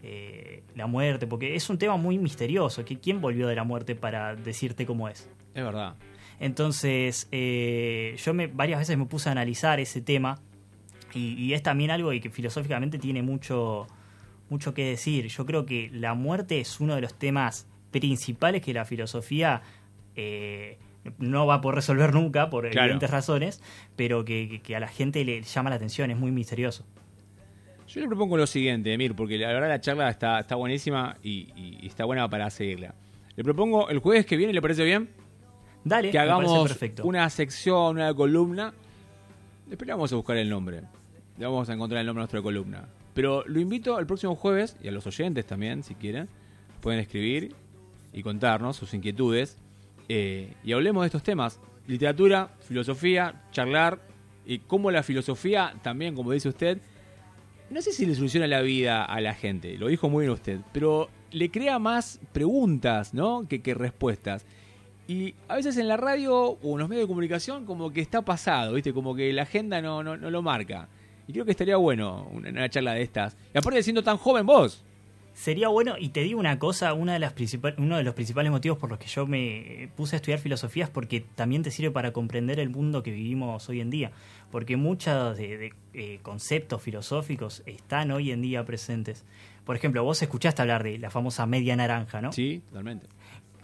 eh, 0.04 0.64
la 0.76 0.86
muerte, 0.86 1.26
porque 1.26 1.56
es 1.56 1.70
un 1.70 1.78
tema 1.78 1.96
muy 1.98 2.18
misterioso, 2.18 2.84
que 2.86 3.00
quién 3.00 3.22
volvió 3.22 3.48
de 3.48 3.56
la 3.56 3.64
muerte 3.64 3.96
para 3.96 4.36
decirte 4.36 4.86
cómo 4.86 5.08
es. 5.08 5.30
Es 5.56 5.64
verdad. 5.64 5.96
Entonces, 6.40 7.28
eh, 7.32 8.16
yo 8.18 8.34
me, 8.34 8.48
varias 8.48 8.80
veces 8.80 8.98
me 8.98 9.06
puse 9.06 9.30
a 9.30 9.32
analizar 9.32 9.80
ese 9.80 10.02
tema 10.02 10.40
y, 11.14 11.54
es 11.54 11.62
también 11.62 11.92
algo 11.92 12.10
que 12.12 12.30
filosóficamente 12.30 12.98
tiene 12.98 13.22
mucho, 13.22 13.88
mucho 14.50 14.74
que 14.74 14.86
decir. 14.86 15.28
Yo 15.28 15.46
creo 15.46 15.66
que 15.66 15.90
la 15.94 16.14
muerte 16.14 16.60
es 16.60 16.80
uno 16.80 16.96
de 16.96 17.02
los 17.02 17.14
temas 17.14 17.68
principales 17.92 18.62
que 18.62 18.74
la 18.74 18.86
filosofía... 18.86 19.62
Eh, 20.16 20.78
no 21.18 21.48
va 21.48 21.56
a 21.56 21.62
poder 21.62 21.76
resolver 21.76 22.14
nunca 22.14 22.50
por 22.50 22.66
evidentes 22.66 23.10
razones, 23.10 23.62
pero 23.96 24.24
que, 24.26 24.62
a 24.76 24.80
la 24.80 24.88
gente 24.88 25.24
le 25.26 25.42
llama 25.42 25.70
la 25.70 25.78
atención, 25.78 26.12
es 26.12 26.18
muy 26.18 26.32
misterioso. 26.32 26.86
Yo 27.88 28.00
le 28.00 28.08
propongo 28.08 28.38
lo 28.38 28.48
siguiente, 28.48 28.94
Emir, 28.94 29.16
porque 29.16 29.38
la 29.38 29.48
verdad 29.48 29.68
la 29.68 29.82
charla 29.82 30.10
está, 30.10 30.40
está 30.40 30.56
buenísima 30.56 31.18
y, 31.24 31.86
está 31.86 32.06
buena 32.06 32.30
para 32.30 32.50
seguirla. 32.50 32.96
Le 33.36 33.44
propongo 33.44 33.90
el 33.90 34.00
jueves 34.00 34.26
que 34.26 34.38
viene, 34.38 34.54
¿le 34.54 34.62
parece 34.62 34.84
bien? 34.84 35.10
Dale, 35.84 36.12
que 36.12 36.20
hagamos 36.20 36.78
una 37.04 37.30
sección, 37.30 37.96
una 37.96 38.14
columna. 38.14 38.74
Después 39.68 39.88
le 39.88 39.94
vamos 39.94 40.14
a 40.14 40.16
buscar 40.16 40.38
el 40.38 40.50
nombre. 40.50 40.82
Le 41.38 41.46
vamos 41.46 41.70
a 41.70 41.74
encontrar 41.74 42.02
el 42.02 42.06
nombre 42.06 42.22
de 42.22 42.24
nuestra 42.24 42.42
columna. 42.42 42.88
Pero 43.14 43.44
lo 43.48 43.60
invito 43.60 43.98
al 43.98 44.06
próximo 44.06 44.36
jueves, 44.36 44.78
y 44.82 44.88
a 44.88 44.92
los 44.92 45.06
oyentes 45.08 45.46
también, 45.46 45.84
si 45.84 45.96
quieren, 45.96 46.30
pueden 46.82 47.00
escribir 47.00 47.56
y 48.14 48.24
contarnos 48.24 48.78
sus 48.78 48.94
inquietudes 48.94 49.58
eh, 50.14 50.56
y 50.62 50.74
hablemos 50.74 51.04
de 51.04 51.08
estos 51.08 51.24
temas. 51.24 51.62
Literatura, 51.88 52.50
filosofía, 52.68 53.44
charlar 53.54 54.02
y 54.46 54.60
cómo 54.60 54.92
la 54.92 55.04
filosofía 55.04 55.74
también, 55.82 56.16
como 56.16 56.34
dice 56.34 56.50
usted, 56.50 56.80
no 57.70 57.82
sé 57.82 57.94
si 57.94 58.06
le 58.06 58.14
soluciona 58.14 58.46
la 58.46 58.60
vida 58.60 59.06
a 59.06 59.22
la 59.22 59.34
gente, 59.34 59.78
lo 59.78 59.88
dijo 59.88 60.10
muy 60.10 60.26
bien 60.26 60.34
usted, 60.34 60.60
pero 60.74 61.10
le 61.32 61.50
crea 61.50 61.80
más 61.80 62.20
preguntas, 62.34 63.14
¿no? 63.14 63.48
Que, 63.48 63.62
respuestas. 63.74 64.46
Y 65.08 65.34
a 65.48 65.56
veces 65.56 65.78
en 65.78 65.88
la 65.88 65.96
radio 65.96 66.58
o 66.62 66.74
en 66.74 66.80
los 66.80 66.90
medios 66.90 67.06
de 67.06 67.08
comunicación 67.08 67.66
como 67.66 67.94
que 67.94 68.02
está 68.02 68.22
pasado, 68.22 68.74
¿viste? 68.74 68.92
Como 68.92 69.16
que 69.16 69.32
la 69.32 69.44
agenda 69.44 69.82
no, 69.82 70.04
no, 70.04 70.18
no 70.18 70.30
lo 70.30 70.42
marca. 70.42 70.90
Y 71.26 71.32
creo 71.32 71.46
que 71.46 71.52
estaría 71.52 71.78
bueno 71.78 72.28
una, 72.34 72.50
una 72.50 72.70
charla 72.70 72.96
de 72.96 73.04
estas. 73.04 73.38
Y 73.54 73.58
aparte 73.58 73.82
siendo 73.82 74.04
tan 74.04 74.18
joven 74.18 74.46
vos, 74.46 74.84
Sería 75.34 75.70
bueno, 75.70 75.96
y 75.98 76.10
te 76.10 76.22
digo 76.22 76.40
una 76.40 76.60
cosa, 76.60 76.94
una 76.94 77.14
de 77.14 77.20
las 77.20 77.34
uno 77.78 77.98
de 77.98 78.04
los 78.04 78.14
principales 78.14 78.52
motivos 78.52 78.78
por 78.78 78.90
los 78.90 79.00
que 79.00 79.08
yo 79.08 79.26
me 79.26 79.90
puse 79.96 80.16
a 80.16 80.18
estudiar 80.18 80.40
filosofía 80.40 80.86
es 80.86 80.90
porque 80.90 81.22
también 81.22 81.64
te 81.64 81.72
sirve 81.72 81.90
para 81.90 82.12
comprender 82.12 82.60
el 82.60 82.70
mundo 82.70 83.02
que 83.02 83.12
vivimos 83.12 83.68
hoy 83.70 83.80
en 83.80 83.90
día. 83.90 84.12
Porque 84.52 84.76
muchos 84.76 85.38
de, 85.38 85.74
eh, 85.94 86.20
conceptos 86.22 86.82
filosóficos 86.82 87.64
están 87.66 88.12
hoy 88.12 88.32
en 88.32 88.42
día 88.42 88.66
presentes. 88.66 89.24
Por 89.66 89.76
ejemplo, 89.76 90.04
vos 90.04 90.22
escuchaste 90.22 90.62
hablar 90.62 90.84
de 90.84 90.98
la 90.98 91.10
famosa 91.10 91.46
media 91.46 91.76
naranja, 91.76 92.22
¿no? 92.22 92.34
Sí, 92.34 92.62
totalmente. 92.68 93.08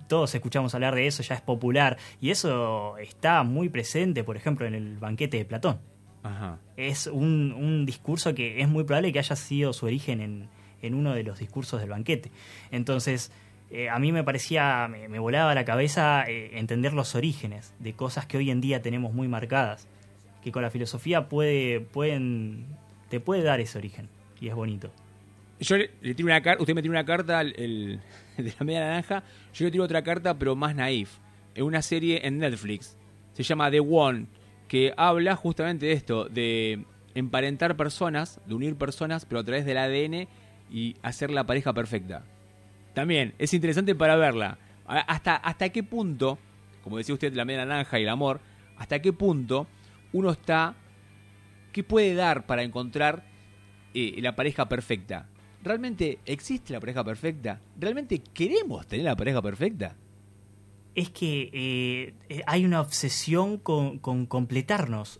Todos 0.08 0.34
escuchamos 0.34 0.74
hablar 0.74 0.96
de 0.96 1.06
eso, 1.06 1.22
ya 1.22 1.36
es 1.36 1.42
popular. 1.42 1.98
Y 2.22 2.30
eso 2.30 2.98
está 2.98 3.44
muy 3.44 3.68
presente, 3.68 4.24
por 4.24 4.38
ejemplo, 4.38 4.66
en 4.66 4.74
el 4.74 4.98
banquete 4.98 5.38
de 5.38 5.46
Platón. 5.46 5.80
Ajá. 6.24 6.60
Es 6.78 7.08
un, 7.08 7.54
un 7.54 7.86
discurso 7.86 8.34
que 8.34 8.62
es 8.62 8.70
muy 8.70 8.86
probable 8.86 9.12
que 9.12 9.20
haya 9.20 9.36
sido 9.36 9.74
su 9.74 9.86
origen 9.86 10.22
en, 10.22 10.50
en 10.82 10.94
uno 10.94 11.14
de 11.14 11.24
los 11.24 11.40
discursos 11.40 11.80
del 11.80 11.90
banquete. 11.90 12.32
Entonces, 12.72 13.32
eh, 13.70 13.90
a 13.90 14.00
mí 14.00 14.12
me 14.12 14.24
parecía, 14.24 14.88
me, 14.88 15.20
volaba 15.20 15.54
la 15.54 15.66
cabeza 15.66 16.24
eh, 16.28 16.58
entender 16.58 16.94
los 16.94 17.16
orígenes 17.16 17.74
de 17.80 17.94
cosas 17.94 18.26
que 18.26 18.38
hoy 18.38 18.50
en 18.50 18.62
día 18.62 18.82
tenemos 18.82 19.14
muy 19.14 19.28
marcadas, 19.28 19.88
que 20.44 20.52
con 20.52 20.62
la 20.62 20.70
filosofía 20.70 21.28
puede, 21.28 21.82
pueden, 21.82 22.66
te 23.10 23.20
puede 23.20 23.44
dar 23.44 23.60
ese 23.60 23.78
origen, 23.78 24.08
y 24.40 24.48
es 24.48 24.56
bonito. 24.56 24.90
Yo 25.60 25.76
le, 25.76 25.90
le 26.02 26.14
tiro 26.14 26.28
una 26.28 26.42
carta, 26.42 26.62
usted 26.62 26.76
me 26.76 26.82
tira 26.82 26.92
una 26.92 27.06
carta, 27.06 27.42
el 27.42 28.00
de 28.38 28.54
la 28.58 28.66
media 28.66 28.80
naranja, 28.80 29.24
yo 29.54 29.66
le 29.66 29.72
tiro 29.72 29.84
otra 29.84 30.04
carta, 30.04 30.38
pero 30.38 30.56
más 30.56 30.76
naif. 30.76 31.18
Es 31.54 31.64
una 31.64 31.82
serie 31.82 32.26
en 32.26 32.38
Netflix, 32.38 32.96
se 33.34 33.44
llama 33.44 33.70
The 33.72 33.80
One, 33.80 34.28
que 34.68 34.94
habla 34.96 35.36
justamente 35.36 35.88
de 35.88 35.94
esto, 35.94 36.26
de 36.30 36.86
emparentar 37.16 37.76
personas, 37.76 38.40
de 38.46 38.54
unir 38.54 38.76
personas, 38.76 39.26
pero 39.26 39.42
a 39.42 39.44
través 39.44 39.66
del 39.66 39.78
ADN 39.78 40.28
y 40.70 40.96
hacer 41.02 41.32
la 41.32 41.46
pareja 41.46 41.74
perfecta. 41.74 42.24
También 42.94 43.34
es 43.38 43.54
interesante 43.54 43.96
para 43.96 44.16
verla. 44.16 44.58
Hasta, 44.86 45.36
hasta 45.36 45.70
qué 45.70 45.84
punto, 45.84 46.40
como 46.84 46.98
decía 46.98 47.14
usted, 47.14 47.34
la 47.34 47.46
media 47.46 47.66
naranja 47.66 48.00
y 48.00 48.04
el 48.04 48.10
amor, 48.10 48.40
hasta 48.78 49.02
qué 49.02 49.14
punto 49.14 49.68
uno 50.14 50.32
está, 50.32 50.76
qué 51.72 51.84
puede 51.84 52.16
dar 52.16 52.46
para 52.46 52.64
encontrar 52.64 53.24
eh, 53.94 54.16
la 54.22 54.36
pareja 54.36 54.68
perfecta. 54.70 55.28
¿Realmente 55.62 56.20
existe 56.26 56.74
la 56.74 56.80
pareja 56.80 57.04
perfecta? 57.04 57.60
¿Realmente 57.80 58.20
queremos 58.20 58.88
tener 58.88 59.06
la 59.06 59.16
pareja 59.16 59.42
perfecta? 59.42 59.96
es 60.96 61.12
que 61.12 61.52
eh, 61.54 62.14
eh, 62.28 62.42
hay 62.48 62.66
una 62.66 62.82
obsesión 62.82 63.60
con, 63.60 64.00
con 64.00 64.26
completarnos. 64.26 65.20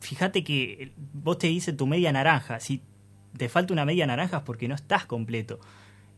Fíjate 0.00 0.42
que 0.42 0.92
vos 1.12 1.36
te 1.36 1.48
dices 1.48 1.76
tu 1.76 1.86
media 1.86 2.10
naranja. 2.10 2.58
Si 2.58 2.80
te 3.36 3.48
falta 3.48 3.72
una 3.72 3.84
media 3.84 4.06
naranja 4.06 4.38
es 4.38 4.42
porque 4.42 4.68
no 4.68 4.74
estás 4.74 5.06
completo. 5.06 5.58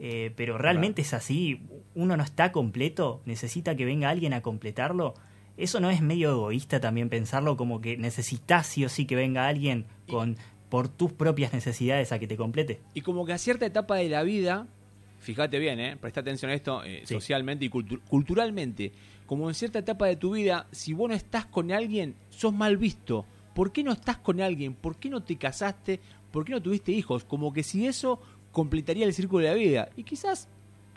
Eh, 0.00 0.32
pero 0.36 0.58
realmente 0.58 1.02
es 1.02 1.14
así. 1.14 1.60
Uno 1.94 2.16
no 2.16 2.22
está 2.24 2.50
completo, 2.52 3.22
necesita 3.26 3.76
que 3.76 3.84
venga 3.84 4.10
alguien 4.10 4.32
a 4.32 4.42
completarlo. 4.42 5.14
Eso 5.56 5.78
no 5.78 5.88
es 5.90 6.00
medio 6.02 6.30
egoísta 6.32 6.80
también 6.80 7.08
pensarlo 7.08 7.56
como 7.56 7.80
que 7.80 7.96
necesitas 7.96 8.66
sí 8.66 8.84
o 8.84 8.88
sí 8.88 9.06
que 9.06 9.14
venga 9.14 9.46
alguien 9.46 9.86
con 10.08 10.36
por 10.68 10.88
tus 10.88 11.12
propias 11.12 11.52
necesidades 11.52 12.10
a 12.10 12.18
que 12.18 12.26
te 12.26 12.36
complete. 12.36 12.80
Y 12.94 13.02
como 13.02 13.24
que 13.24 13.32
a 13.32 13.38
cierta 13.38 13.64
etapa 13.64 13.94
de 13.94 14.08
la 14.08 14.24
vida, 14.24 14.66
fíjate 15.20 15.60
bien, 15.60 15.78
¿eh? 15.78 15.96
presta 15.96 16.20
atención 16.20 16.50
a 16.50 16.54
esto 16.54 16.82
eh, 16.82 17.02
Sí. 17.04 17.14
socialmente 17.14 17.64
y 17.64 17.70
cultu- 17.70 18.00
culturalmente, 18.08 18.90
como 19.26 19.48
en 19.48 19.54
cierta 19.54 19.78
etapa 19.78 20.06
de 20.06 20.16
tu 20.16 20.32
vida, 20.34 20.66
si 20.72 20.92
vos 20.92 21.08
no 21.08 21.14
estás 21.14 21.46
con 21.46 21.70
alguien, 21.70 22.16
sos 22.30 22.52
mal 22.52 22.76
visto. 22.76 23.24
¿Por 23.54 23.70
qué 23.70 23.84
no 23.84 23.92
estás 23.92 24.16
con 24.16 24.40
alguien? 24.40 24.74
¿Por 24.74 24.96
qué 24.96 25.08
no 25.08 25.22
te 25.22 25.36
casaste? 25.36 26.00
¿Por 26.34 26.44
qué 26.44 26.50
no 26.52 26.60
tuviste 26.60 26.90
hijos? 26.90 27.22
Como 27.24 27.52
que 27.52 27.62
si 27.62 27.86
eso 27.86 28.20
completaría 28.50 29.06
el 29.06 29.14
círculo 29.14 29.44
de 29.44 29.50
la 29.50 29.54
vida. 29.54 29.88
Y 29.96 30.02
quizás, 30.02 30.48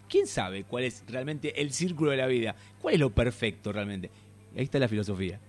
¿quién 0.10 0.26
sabe 0.26 0.64
cuál 0.64 0.84
es 0.86 1.04
realmente 1.08 1.62
el 1.62 1.72
círculo 1.74 2.10
de 2.10 2.18
la 2.18 2.26
vida? 2.26 2.56
¿Cuál 2.82 2.96
es 2.96 3.00
lo 3.00 3.12
perfecto 3.12 3.72
realmente? 3.72 4.10
Ahí 4.58 4.64
está 4.64 4.80
la 4.80 4.88
filosofía. 4.88 5.40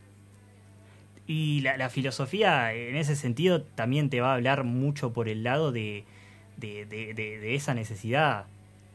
Y 1.27 1.63
la, 1.63 1.79
la 1.79 1.89
filosofía, 1.89 2.73
en 2.75 2.97
ese 2.97 3.17
sentido, 3.17 3.63
también 3.63 4.11
te 4.11 4.21
va 4.21 4.33
a 4.33 4.35
hablar 4.35 4.65
mucho 4.65 5.13
por 5.15 5.29
el 5.29 5.43
lado 5.43 5.73
de, 5.73 6.05
de, 6.59 6.85
de- 6.85 7.15
de- 7.15 7.39
de 7.39 7.55
esa 7.55 7.73
necesidad, 7.73 8.45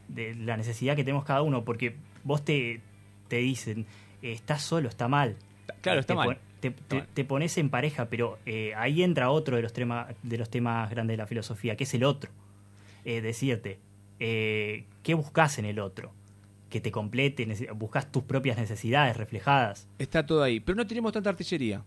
de 0.10 0.36
la 0.36 0.58
necesidad 0.58 0.95
que 0.95 1.03
tenemos 1.03 1.25
cada 1.25 1.41
uno, 1.41 1.63
porque 1.65 1.95
vos 2.23 2.45
te, 2.45 2.82
te 3.29 3.38
dicen, 3.38 3.88
eh, 4.21 4.32
estás 4.32 4.62
solo, 4.62 4.89
está 4.89 5.08
mal. 5.08 5.38
Claro, 5.82 5.99
está 6.01 6.13
te 6.13 6.17
mal. 6.17 6.38
Te, 6.71 6.71
te- 6.71 6.95
mal. 6.95 7.08
te 7.13 7.26
pones 7.26 7.58
en 7.58 7.69
pareja, 7.69 8.06
pero 8.10 8.39
eh, 8.45 8.73
ahí 8.76 9.04
entra 9.04 9.30
otro 9.30 9.56
de 9.58 9.62
los, 9.62 9.73
tema- 9.73 10.08
de 10.23 10.38
los 10.38 10.49
temas 10.49 10.89
grandes 10.89 11.13
de 11.13 11.17
la 11.17 11.28
filosofía, 11.28 11.76
que 11.76 11.84
es 11.84 11.93
el 11.93 12.04
otro. 12.06 12.32
Eh, 13.06 13.19
decirte, 13.21 13.80
eh, 14.19 14.86
¿qué 15.04 15.13
buscas 15.13 15.60
en 15.60 15.65
el 15.65 15.80
otro? 15.80 16.12
Que 16.69 16.80
te 16.80 16.89
complete, 16.91 17.45
buscas 17.76 18.12
tus 18.12 18.23
propias 18.23 18.58
necesidades 18.58 19.17
reflejadas. 19.17 19.88
Está 19.99 20.26
todo 20.26 20.41
ahí. 20.41 20.60
Pero 20.62 20.76
no 20.78 20.88
tenemos 20.88 21.12
tanta 21.12 21.30
artillería. 21.30 21.84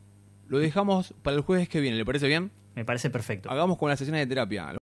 Lo 0.49 0.59
dejamos 0.59 1.15
para 1.23 1.37
el 1.37 1.43
jueves 1.43 1.69
que 1.69 1.81
viene, 1.81 1.97
¿le 1.97 2.05
parece 2.05 2.27
bien? 2.29 2.51
Me 2.75 2.85
parece 2.85 3.09
perfecto. 3.11 3.51
Hagamos 3.51 3.79
con 3.79 3.89
las 3.89 3.99
sesiones 3.99 4.21
de 4.21 4.27
terapia. 4.27 4.77